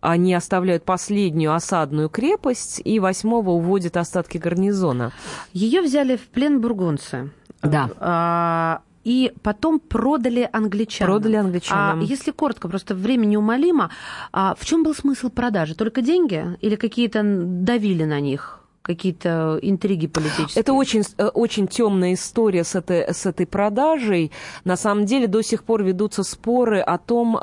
[0.00, 5.12] они оставляют последнюю осадную крепость, и 8 уводят остатки гарнизона.
[5.52, 7.30] Ее взяли в плен бургунцы.
[7.62, 11.12] Да и потом продали англичанам.
[11.12, 12.00] Продали англичанам.
[12.00, 13.90] А если коротко, просто время неумолимо,
[14.32, 15.76] а в чем был смысл продажи?
[15.76, 18.60] Только деньги или какие-то давили на них?
[18.82, 20.60] какие-то интриги политические.
[20.60, 24.30] Это очень, э, очень темная история с этой, с этой продажей.
[24.64, 27.36] На самом деле до сих пор ведутся споры о том,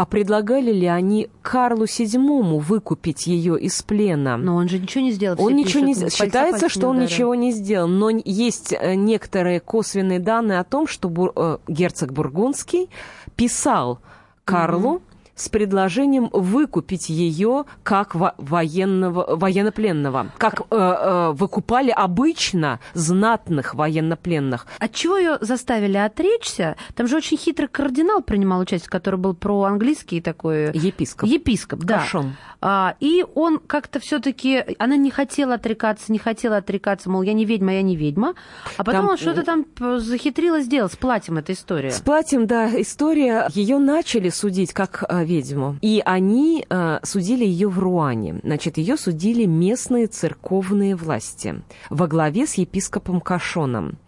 [0.00, 4.38] а, предлагали ли они Карлу VII выкупить ее из плена?
[4.38, 5.36] Но он же ничего не сделал.
[5.38, 6.10] Он ничего не сделал.
[6.10, 7.10] Считается, что он ударил.
[7.10, 7.86] ничего не сделал.
[7.86, 12.88] Но есть э, некоторые косвенные данные о том, что бур, э, герцог Бургундский
[13.36, 13.98] писал
[14.44, 15.02] Карлу, угу
[15.34, 24.66] с предложением выкупить ее как военного, военнопленного, как э, э, выкупали обычно знатных военнопленных.
[24.78, 26.76] От чего ее заставили отречься?
[26.94, 30.72] Там же очень хитрый кардинал принимал участие, который был про-английский такой.
[30.72, 31.28] Епископ.
[31.28, 32.00] Епископ, да.
[32.00, 32.36] Кашон.
[32.62, 37.44] А, и он как-то все-таки, она не хотела отрекаться, не хотела отрекаться, мол, я не
[37.46, 38.34] ведьма, я не ведьма.
[38.76, 39.10] А потом там...
[39.10, 39.64] он что-то там
[39.98, 41.90] захитрила сделать с платьем эта история.
[41.90, 43.48] С платьем, да, история.
[43.54, 45.76] Ее начали судить как э, ведьму.
[45.80, 48.40] И они э, судили ее в Руане.
[48.42, 53.98] Значит, ее судили местные церковные власти во главе с епископом Кашоном.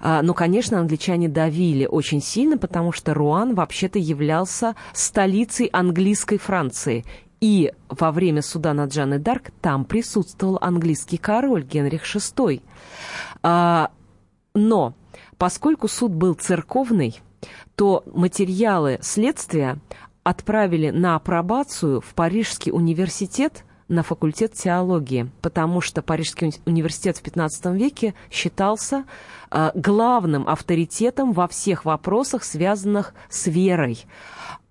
[0.00, 7.04] Э, но, конечно, англичане давили очень сильно, потому что Руан вообще-то являлся столицей английской Франции.
[7.40, 12.60] И во время суда над Жанной Дарк там присутствовал английский король Генрих VI.
[13.42, 13.90] А,
[14.54, 14.94] но
[15.38, 17.20] поскольку суд был церковный,
[17.76, 19.78] то материалы следствия
[20.22, 27.76] отправили на апробацию в Парижский университет на факультет теологии, потому что Парижский университет в XV
[27.76, 29.04] веке считался
[29.50, 34.06] э, главным авторитетом во всех вопросах, связанных с верой.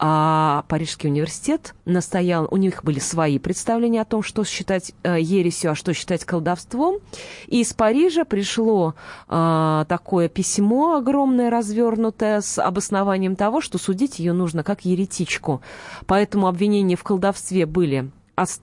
[0.01, 5.71] А Парижский университет настоял, у них были свои представления о том, что считать э, ересью,
[5.71, 6.99] а что считать колдовством.
[7.47, 8.95] И из Парижа пришло
[9.27, 15.61] э, такое письмо огромное, развернутое, с обоснованием того, что судить ее нужно как еретичку.
[16.07, 18.09] Поэтому обвинения в колдовстве были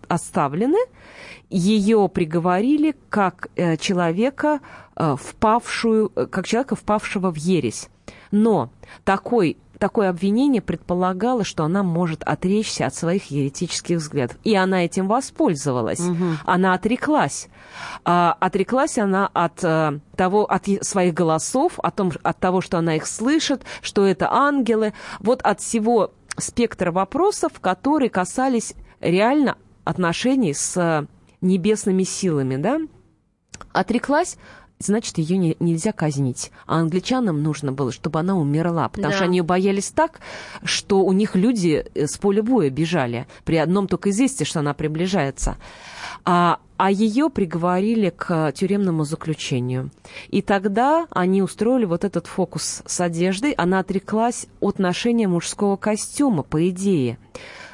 [0.08, 0.78] оставлены,
[1.48, 4.60] ее приговорили как э, человека,
[4.96, 7.88] э, впавшую, э, как человека, впавшего в ересь.
[8.30, 8.70] Но
[9.04, 14.38] такой такое обвинение предполагало, что она может отречься от своих еретических взглядов.
[14.44, 16.00] И она этим воспользовалась.
[16.00, 16.24] Угу.
[16.44, 17.48] Она отреклась.
[18.04, 22.96] А, отреклась она от, а, того, от своих голосов, о том, от того, что она
[22.96, 24.92] их слышит, что это ангелы.
[25.20, 29.56] Вот от всего спектра вопросов, которые касались реально
[29.86, 31.06] отношений с
[31.40, 32.80] небесными силами, да,
[33.72, 34.36] отреклась
[34.78, 36.50] значит, ее не, нельзя казнить.
[36.66, 39.16] А англичанам нужно было, чтобы она умерла, потому да.
[39.16, 40.20] что они ее боялись так,
[40.62, 44.74] что у них люди э, с поля боя бежали при одном только известии, что она
[44.74, 45.56] приближается.
[46.24, 49.90] А, а ее приговорили к тюремному заключению.
[50.28, 53.52] И тогда они устроили вот этот фокус с одеждой.
[53.52, 57.18] Она отреклась от ношения мужского костюма, по идее.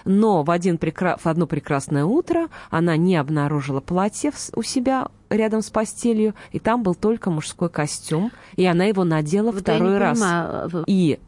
[0.05, 1.17] Но в, один прекра...
[1.17, 6.83] в одно прекрасное утро она не обнаружила платье у себя рядом с постелью, и там
[6.83, 10.19] был только мужской костюм, и она его надела вот второй раз.
[10.19, 10.85] Понимаю.
[10.87, 11.19] И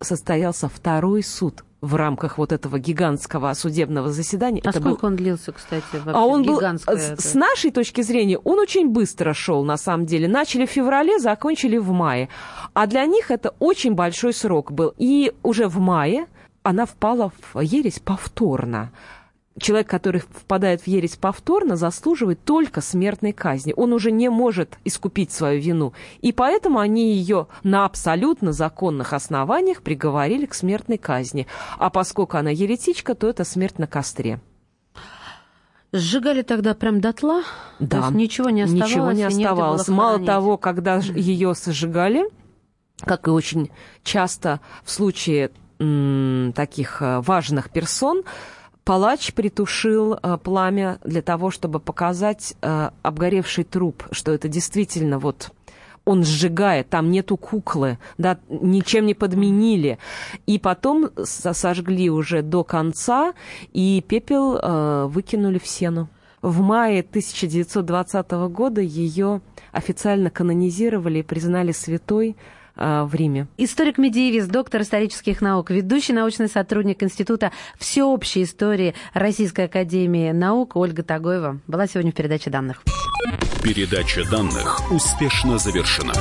[0.00, 4.62] состоялся второй суд в рамках вот этого гигантского судебного заседания.
[4.64, 5.08] А это сколько был...
[5.08, 6.12] он длился, кстати, вообще?
[6.12, 10.26] А он был, с нашей точки зрения, он очень быстро шел, на самом деле.
[10.26, 12.30] Начали в феврале, закончили в мае.
[12.72, 14.94] А для них это очень большой срок был.
[14.96, 16.26] И уже в мае
[16.64, 18.90] она впала в ересь повторно.
[19.60, 23.72] человек, который впадает в ересь повторно, заслуживает только смертной казни.
[23.76, 25.92] Он уже не может искупить свою вину.
[26.22, 31.46] И поэтому они ее на абсолютно законных основаниях приговорили к смертной казни.
[31.78, 34.40] А поскольку она еретичка, то это смерть на костре.
[35.92, 37.42] Сжигали тогда прям дотла?
[37.78, 38.00] Да.
[38.00, 38.90] То есть ничего не оставалось?
[38.90, 39.86] Ничего не оставалось.
[39.86, 42.24] Мало того, когда ее сожигали,
[42.98, 43.70] как и очень
[44.02, 45.52] часто в случае
[46.54, 48.22] таких э, важных персон,
[48.84, 55.50] палач притушил э, пламя для того, чтобы показать э, обгоревший труп, что это действительно вот
[56.04, 59.98] он сжигает, там нету куклы, да, ничем не подменили.
[60.44, 63.32] И потом со- сожгли уже до конца,
[63.72, 66.10] и пепел выкинули в сену.
[66.42, 69.40] В мае 1920 года ее
[69.72, 72.36] официально канонизировали и признали святой
[72.76, 73.46] в Риме.
[73.56, 81.60] Историк-медиевист, доктор исторических наук, ведущий научный сотрудник Института всеобщей истории Российской Академии Наук Ольга Тагоева
[81.66, 82.82] была сегодня в передаче данных.
[83.62, 86.12] Передача данных успешно завершена.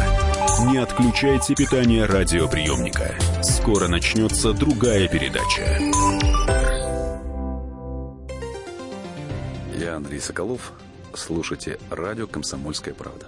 [0.72, 3.16] Не отключайте питание радиоприемника.
[3.42, 5.80] Скоро начнется другая передача.
[9.76, 10.72] Я Андрей Соколов.
[11.14, 13.28] Слушайте радио «Комсомольская правда».